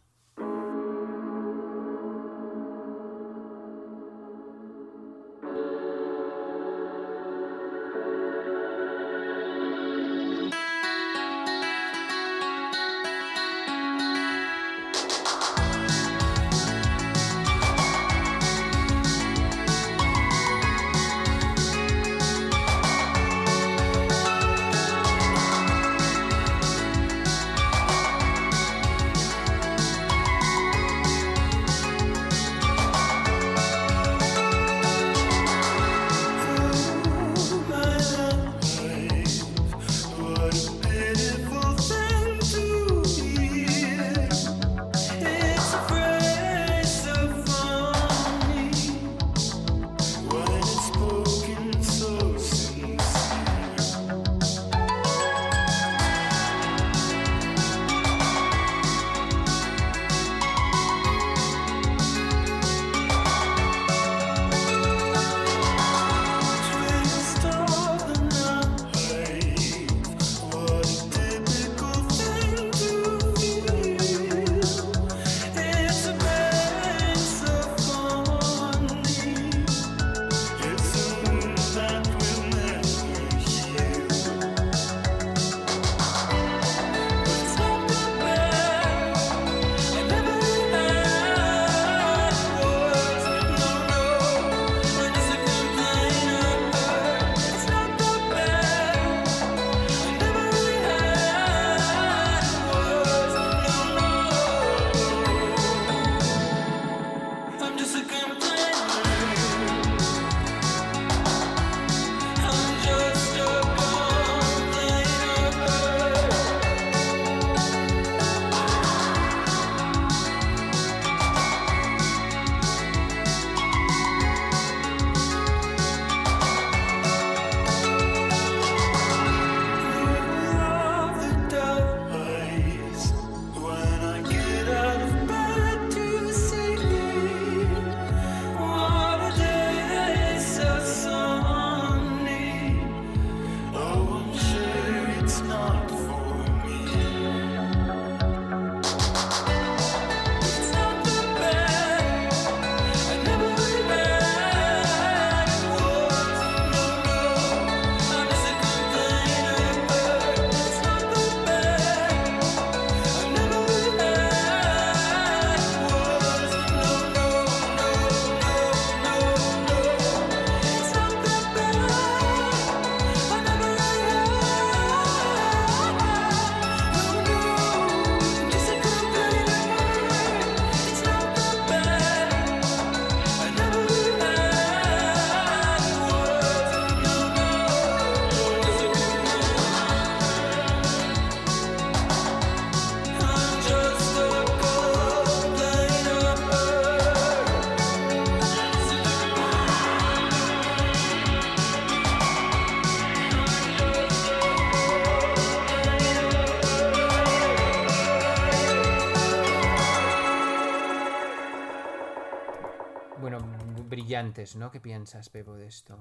[214.15, 214.71] Brillantes, ¿no?
[214.71, 215.97] ¿Qué piensas, Pepo, de esto?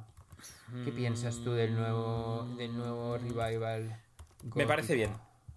[0.85, 4.01] ¿Qué piensas tú del nuevo, del nuevo revival?
[4.55, 5.11] Me parece bien.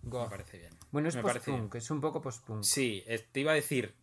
[0.04, 0.72] Me parece bien.
[0.92, 2.64] Bueno, es post-punk, es un poco post-punk.
[2.64, 3.94] Sí, te iba a decir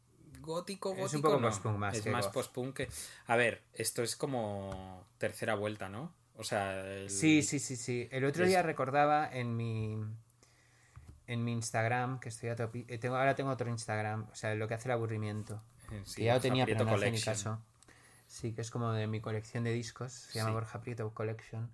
[0.41, 1.07] gótico, gótico.
[1.07, 1.49] Es un poco no.
[1.49, 2.89] post-punk más Es que más post-punk que.
[3.27, 6.13] A ver, esto es como tercera vuelta, ¿no?
[6.37, 6.79] O sea.
[6.81, 8.09] el- Sí, sí, sí, sí.
[8.13, 9.99] El otro Es- día recordaba en mi
[11.27, 14.55] en mi Instagram, que estoy a tope, eh, tengo, ahora tengo otro Instagram, o sea,
[14.55, 15.63] lo que hace el aburrimiento.
[15.91, 17.61] eh, sí, que ya lo tenía, pero no hace ni caso.
[18.35, 20.55] Sí, que es como de mi colección de discos, se llama Sí.
[20.55, 21.71] Borja Prieto Collection.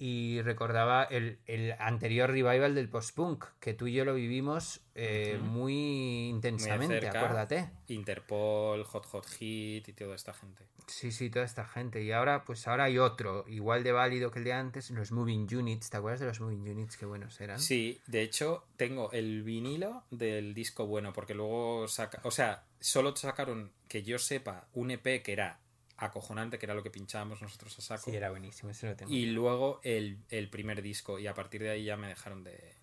[0.00, 5.40] Y recordaba el, el anterior revival del post-punk, que tú y yo lo vivimos eh,
[5.42, 7.18] muy intensamente, cerca.
[7.18, 7.70] acuérdate.
[7.88, 10.68] Interpol, Hot Hot Hit y toda esta gente.
[10.86, 12.00] Sí, sí, toda esta gente.
[12.04, 15.52] Y ahora, pues ahora hay otro, igual de válido que el de antes, los Moving
[15.52, 15.90] Units.
[15.90, 16.96] ¿Te acuerdas de los Moving Units?
[16.96, 17.58] Qué buenos eran.
[17.58, 22.20] Sí, de hecho, tengo el vinilo del disco bueno, porque luego saca.
[22.22, 25.58] O sea, solo sacaron, que yo sepa, un EP que era
[25.98, 28.10] acojonante, que era lo que pinchábamos nosotros a saco.
[28.10, 29.12] Sí, era buenísimo, ese lo tengo.
[29.12, 32.78] Y luego el, el primer disco, y a partir de ahí ya me dejaron de.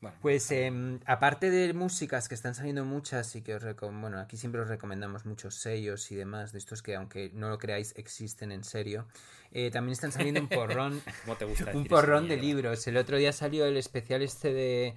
[0.00, 4.18] Bueno, Pues em, aparte de músicas que están saliendo muchas y que os recom- bueno,
[4.18, 7.94] aquí siempre os recomendamos muchos sellos y demás, de estos que aunque no lo creáis
[7.96, 9.06] existen en serio,
[9.52, 12.84] eh, también están saliendo un porrón, ¿cómo te gusta un porrón de libros.
[12.88, 14.96] El otro día salió el especial este de,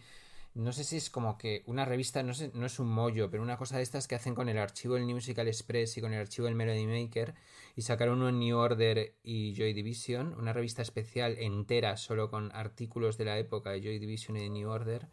[0.55, 3.43] no sé si es como que una revista, no sé, no es un mollo, pero
[3.43, 6.19] una cosa de estas que hacen con el archivo del Musical Express y con el
[6.21, 7.35] archivo del Melody Maker
[7.75, 12.51] y sacaron uno en New Order y Joy Division, una revista especial entera solo con
[12.53, 15.07] artículos de la época de Joy Division y de New Order.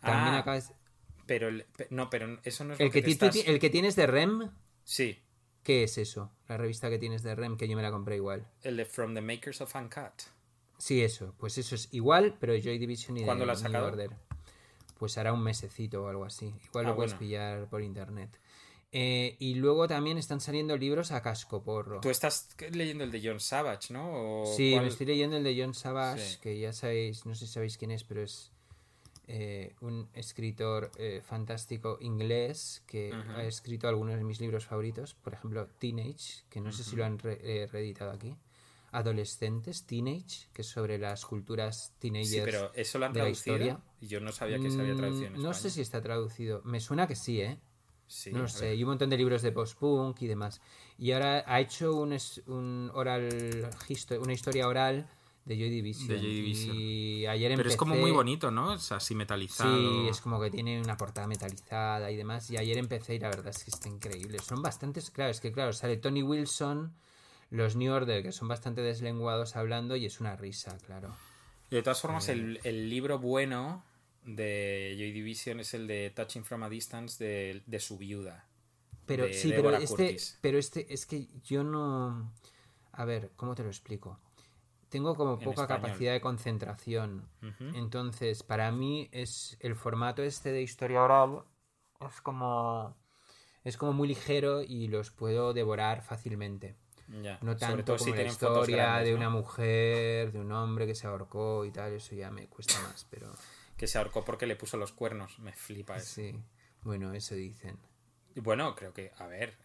[0.00, 0.72] También Ah, acabas...
[1.26, 3.96] Pero, el- no, pero eso no es El lo que, que, estás- el que tienes
[3.96, 4.52] de REM,
[4.84, 5.18] Sí,
[5.64, 6.30] ¿qué es eso?
[6.46, 8.46] La revista que tienes de REM, que yo me la compré igual.
[8.62, 10.12] el de From the Makers of Uncut.
[10.78, 11.34] Sí, eso.
[11.38, 13.88] Pues eso es igual, pero de Joy Division y de ¿Cuándo lo has New sacado?
[13.88, 14.10] Order.
[14.98, 16.54] Pues hará un mesecito o algo así.
[16.68, 17.18] Igual Ah, lo puedes bueno.
[17.20, 18.38] pillar por internet.
[18.92, 22.00] Eh, y luego también están saliendo libros a cascoporro.
[22.00, 24.42] Tú estás leyendo el de John Savage, ¿no?
[24.42, 24.84] ¿O Sí, cuál?
[24.84, 26.38] me estoy leyendo el de John Savage, Sí.
[26.40, 28.52] que ya sabéis, no sé si sabéis quién es, pero es
[29.28, 35.34] eh, un escritor eh, fantástico inglés que ha escrito algunos de mis libros favoritos, por
[35.34, 38.36] ejemplo Teenage, que no sé si lo han re- eh, reeditado aquí.
[38.92, 42.30] Adolescentes, Teenage, que es sobre las culturas teenagers.
[42.30, 43.56] Sí, pero eso lo han de la traducido.
[43.56, 43.80] historia.
[44.00, 45.62] Y yo no sabía que se había traducido en Mm, No España.
[45.62, 46.62] sé si está traducido.
[46.64, 47.58] Me suena que sí, ¿eh?
[48.08, 48.66] Sí, no sé.
[48.66, 48.74] ver.
[48.78, 50.60] Y un montón de libros de post-punk y demás.
[50.98, 53.28] Y ahora ha hecho un, es- un oral
[53.88, 55.08] histo- una historia oral
[55.44, 56.08] de Joy Division.
[56.08, 56.76] De Joy Division.
[56.78, 57.74] Y ayer Pero empecé...
[57.74, 58.74] es como muy bonito, ¿no?
[58.74, 59.76] Es así metalizado.
[59.76, 62.48] Sí, es como que tiene una portada metalizada y demás.
[62.50, 64.38] Y ayer empecé y la verdad es que está increíble.
[64.38, 66.94] Son bastantes, claro, es que claro, sale Tony Wilson,
[67.50, 71.14] los New Order, que son bastante deslenguados hablando y es una risa, claro.
[71.70, 73.84] Y de todas formas, el, el libro bueno
[74.24, 78.46] de Joy Division es el de Touching from a Distance de, de su viuda.
[79.06, 80.38] Pero de sí, pero este, Curtis.
[80.40, 82.32] pero este es que yo no.
[82.92, 84.18] A ver, ¿cómo te lo explico?
[84.88, 87.28] Tengo como poca capacidad de concentración.
[87.74, 91.42] Entonces, para mí es el formato este de historia oral
[92.00, 92.96] es como
[93.64, 96.76] es como muy ligero y los puedo devorar fácilmente.
[97.08, 97.38] Ya.
[97.42, 99.16] No Sobre tanto todo si como la historia grandes, de ¿no?
[99.18, 103.06] una mujer, de un hombre que se ahorcó y tal, eso ya me cuesta más,
[103.10, 103.32] pero
[103.76, 105.38] Que se ahorcó porque le puso los cuernos.
[105.38, 106.14] Me flipa eso.
[106.16, 106.38] sí.
[106.82, 107.78] Bueno, eso dicen.
[108.36, 109.56] Bueno, creo que, a ver,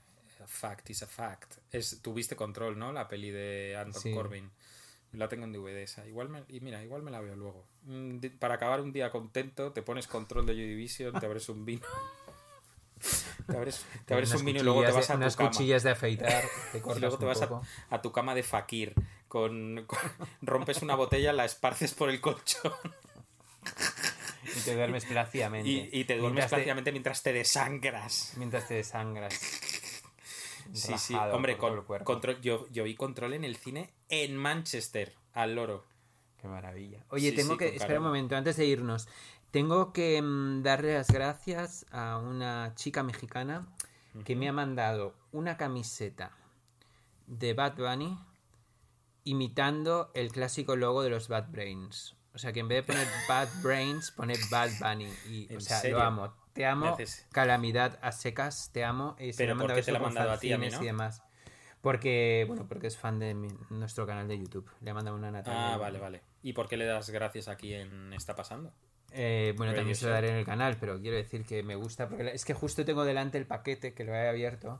[0.43, 1.55] a fact is a fact.
[1.71, 2.91] Es, tuviste control, ¿no?
[2.93, 4.13] La peli de Anton Sí.
[4.13, 4.51] Corbin.
[5.13, 6.07] La tengo en DVD esa.
[6.07, 7.67] Igual me, y mira, igual me la veo luego.
[7.83, 11.65] Mm, Para acabar un día contento, te pones control de Joy Division, te abres un
[11.65, 11.81] vino.
[13.47, 15.35] te abres, te abres Unas un vino y luego te de- vas a tu unas
[15.35, 15.49] cama.
[15.49, 17.65] cuchillas de afeitar, te Y luego te un vas a, poco.
[17.89, 18.93] a tu cama de fakir.
[19.27, 19.99] Con, con-
[20.41, 22.73] rompes una botella, la esparces por el colchón
[24.55, 25.69] y te duermes plácidamente.
[25.69, 28.33] y, y te duermes Mientras te- prácticamente mientras te desangras.
[28.37, 29.33] Mientras te desangras.
[30.73, 35.55] Sí, sí, hombre, con- control, yo, yo vi control en el cine en Manchester, al
[35.55, 35.85] loro.
[36.41, 37.03] Qué maravilla.
[37.09, 37.75] Oye, Sí, tengo sí, que.
[37.75, 39.07] Espera un momento, antes de irnos.
[39.51, 43.67] Tengo que mm, darle las gracias a una chica mexicana
[44.25, 46.31] que me ha mandado una camiseta
[47.27, 48.17] de Bad Bunny
[49.23, 52.15] imitando el clásico logo de los Bad Brains.
[52.33, 55.09] O sea, que en vez de poner Bad Brains, pone Bad Bunny.
[55.29, 55.97] Y, o ¿En sea, serio?
[55.97, 56.33] lo amo.
[56.53, 56.97] Te amo,
[57.31, 59.15] calamidad a secas, te amo.
[59.19, 60.83] Y Pero ¿por qué te la ha mandado a ti, a mí, fanzines no?
[60.83, 61.23] y demás.
[61.79, 64.69] Porque, bueno, porque es fan de mi- nuestro canal de YouTube.
[64.81, 65.73] Le ha mandado una Natalia.
[65.73, 66.21] Ah, vale, vale.
[66.43, 68.73] ¿Y por qué le das gracias aquí en Está Pasando?
[69.13, 72.07] Eh, bueno, también se lo daré en el canal, pero quiero decir que me gusta
[72.07, 74.79] porque es que justo tengo delante el paquete que lo he abierto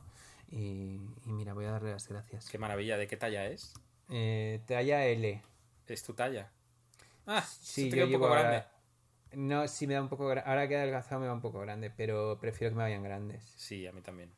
[0.50, 2.48] y, y mira, voy a darle las gracias.
[2.48, 3.74] Qué maravilla, ¿de qué talla es?
[4.08, 5.42] Eh, talla L.
[5.86, 6.50] ¿Es tu talla?
[7.26, 8.66] Ah, Sí, yo un llevo poco ahora- grande.
[9.34, 11.60] No, sí me da un poco gra- ahora que he adelgazado me da un poco
[11.60, 13.42] grande, pero prefiero que me vayan grandes.
[13.56, 14.30] Sí, a mí también.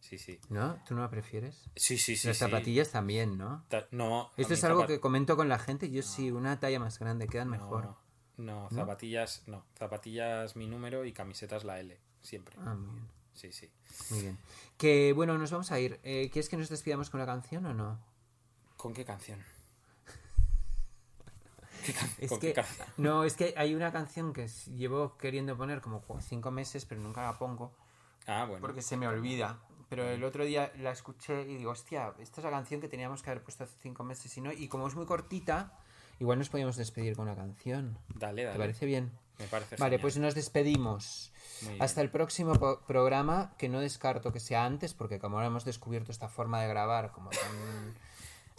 [0.00, 0.38] Sí, sí.
[0.50, 0.78] ¿No?
[0.86, 1.70] ¿Tú no la prefieres?
[1.76, 2.28] Sí, sí, sí.
[2.28, 2.44] Las sí.
[2.44, 3.64] zapatillas también, ¿no?
[3.68, 4.30] Ta- No.
[4.36, 5.90] Esto es algo zapat- que comento con la gente.
[5.90, 7.94] Yo sí, una talla más grande, quedan mejor.
[8.40, 9.64] No, zapatillas, no.
[9.78, 12.56] Zapatillas mi número y camisetas la L, siempre.
[12.60, 13.08] Ah, muy bien.
[13.34, 13.70] Sí, sí.
[14.10, 14.38] Muy bien.
[14.76, 16.00] Que bueno, nos vamos a ir.
[16.02, 17.98] Eh, ¿Quieres que nos despidamos con la canción o no?
[18.76, 19.40] ¿Con qué canción?
[21.84, 22.88] ¿Qué can- Es ¿Con que, qué canción?
[22.98, 27.22] no, es que hay una canción que llevo queriendo poner como cinco meses, pero nunca
[27.22, 27.72] la pongo
[28.26, 28.60] Ah, bueno.
[28.60, 29.58] porque se me olvida.
[29.88, 33.22] Pero el otro día la escuché y digo, hostia, esta es la canción que teníamos
[33.22, 34.52] que haber puesto hace cinco meses y no.
[34.52, 35.76] Y como es muy cortita,
[36.20, 37.98] igual nos podíamos despedir con una canción.
[38.14, 38.58] Dale, ¿Te dale.
[38.58, 39.10] parece bien?
[39.38, 40.00] Me parece Vale, genial.
[40.02, 41.32] pues nos despedimos.
[41.78, 42.52] Hasta el próximo
[42.86, 46.68] programa, que no descarto que sea antes, porque como ahora hemos descubierto esta forma de
[46.68, 47.94] grabar como tan,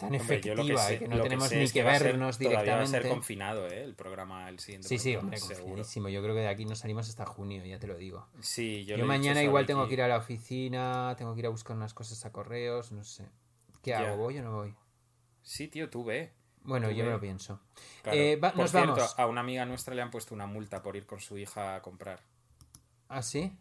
[0.02, 2.56] Hombre, efectiva sé- y que no tenemos ni es que, va a ser- vernos Todavía
[2.58, 3.02] va a directamente.
[3.02, 3.84] ser confinado, ¿eh?
[3.84, 5.84] El programa, el siguiente Sí, sí, hombre, seguro.
[5.84, 8.26] Yo creo que de aquí no salimos hasta junio, ya te lo digo.
[8.40, 11.50] Sí, yo, Yo, mañana igual tengo que ir a la oficina, tengo que ir a
[11.50, 13.28] buscar unas cosas a correos, no sé.
[13.82, 14.00] ¿Qué Ya.
[14.00, 14.16] hago?
[14.16, 14.74] ¿Voy o no voy?
[15.42, 16.32] Sí, tío, tú ve.
[16.64, 17.60] Bueno, yo me lo pienso.
[18.02, 18.18] Claro.
[18.18, 19.14] Eh, va- Por nos cierto, vamos.
[19.18, 21.82] a una amiga nuestra le han puesto una multa por ir con su hija a
[21.82, 22.20] comprar.
[23.08, 23.52] ¿Ah, sí?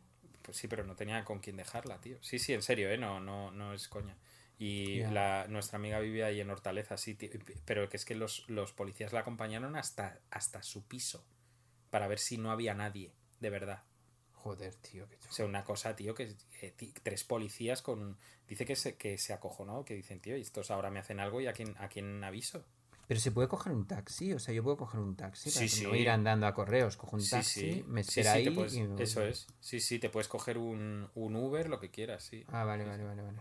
[0.42, 2.18] Pues sí, pero no tenía con quién dejarla, tío.
[2.22, 2.98] Sí, sí, en serio, ¿eh?
[2.98, 4.18] No, no, no es coña.
[4.58, 7.30] Y la, nuestra amiga vive ahí en Hortaleza, sí, tío.
[7.66, 11.26] Pero que es que los, los policías la acompañaron hasta, hasta su piso
[11.90, 13.84] para ver si no había nadie, de verdad.
[14.34, 15.08] Joder, tío.
[15.10, 18.18] qué O sea, una cosa, tío, que eh, tres policías con...
[18.48, 21.48] Dice que se, que se acojonó, que dicen, tío, estos ahora me hacen algo y
[21.48, 22.66] a quién, a quién aviso.
[23.12, 25.80] Pero se puede coger un taxi, o sea, yo puedo coger un taxi para Sí,
[25.82, 26.00] que no sí.
[26.00, 27.86] ir andando a correos, cojo un taxi, sí.
[27.86, 29.48] me Sí, espera sí, ahí puedes- y Eso es.
[29.60, 32.46] Sí, sí, te puedes coger un, un Uber, lo que quieras, sí.
[32.54, 33.40] Ah, vale, vale, vale, vale.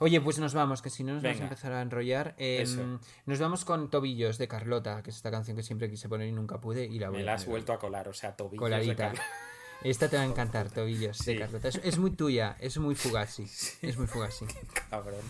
[0.00, 2.34] Oye, pues nos vamos, que si no nos vamos a empezar a enrollar.
[2.38, 2.98] Eh, Eso.
[3.26, 6.32] nos vamos con Tobillos de Carlota, que es esta canción que siempre quise poner y
[6.32, 8.58] nunca pude y la voy Me la has vuelto a colar, o sea, tobillos de
[8.58, 8.96] coladita.
[8.96, 9.24] Carlos.
[9.84, 11.38] Esta te va a encantar, Tobillos de.
[11.38, 11.68] Carlota.
[11.68, 13.44] Es, es muy tuya, es muy fugazi.
[13.80, 14.44] Es muy fugazi.
[14.90, 15.20] Cabrón.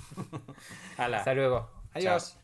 [0.96, 1.18] Hala.
[1.18, 1.68] Hasta luego.
[1.92, 2.38] Adiós.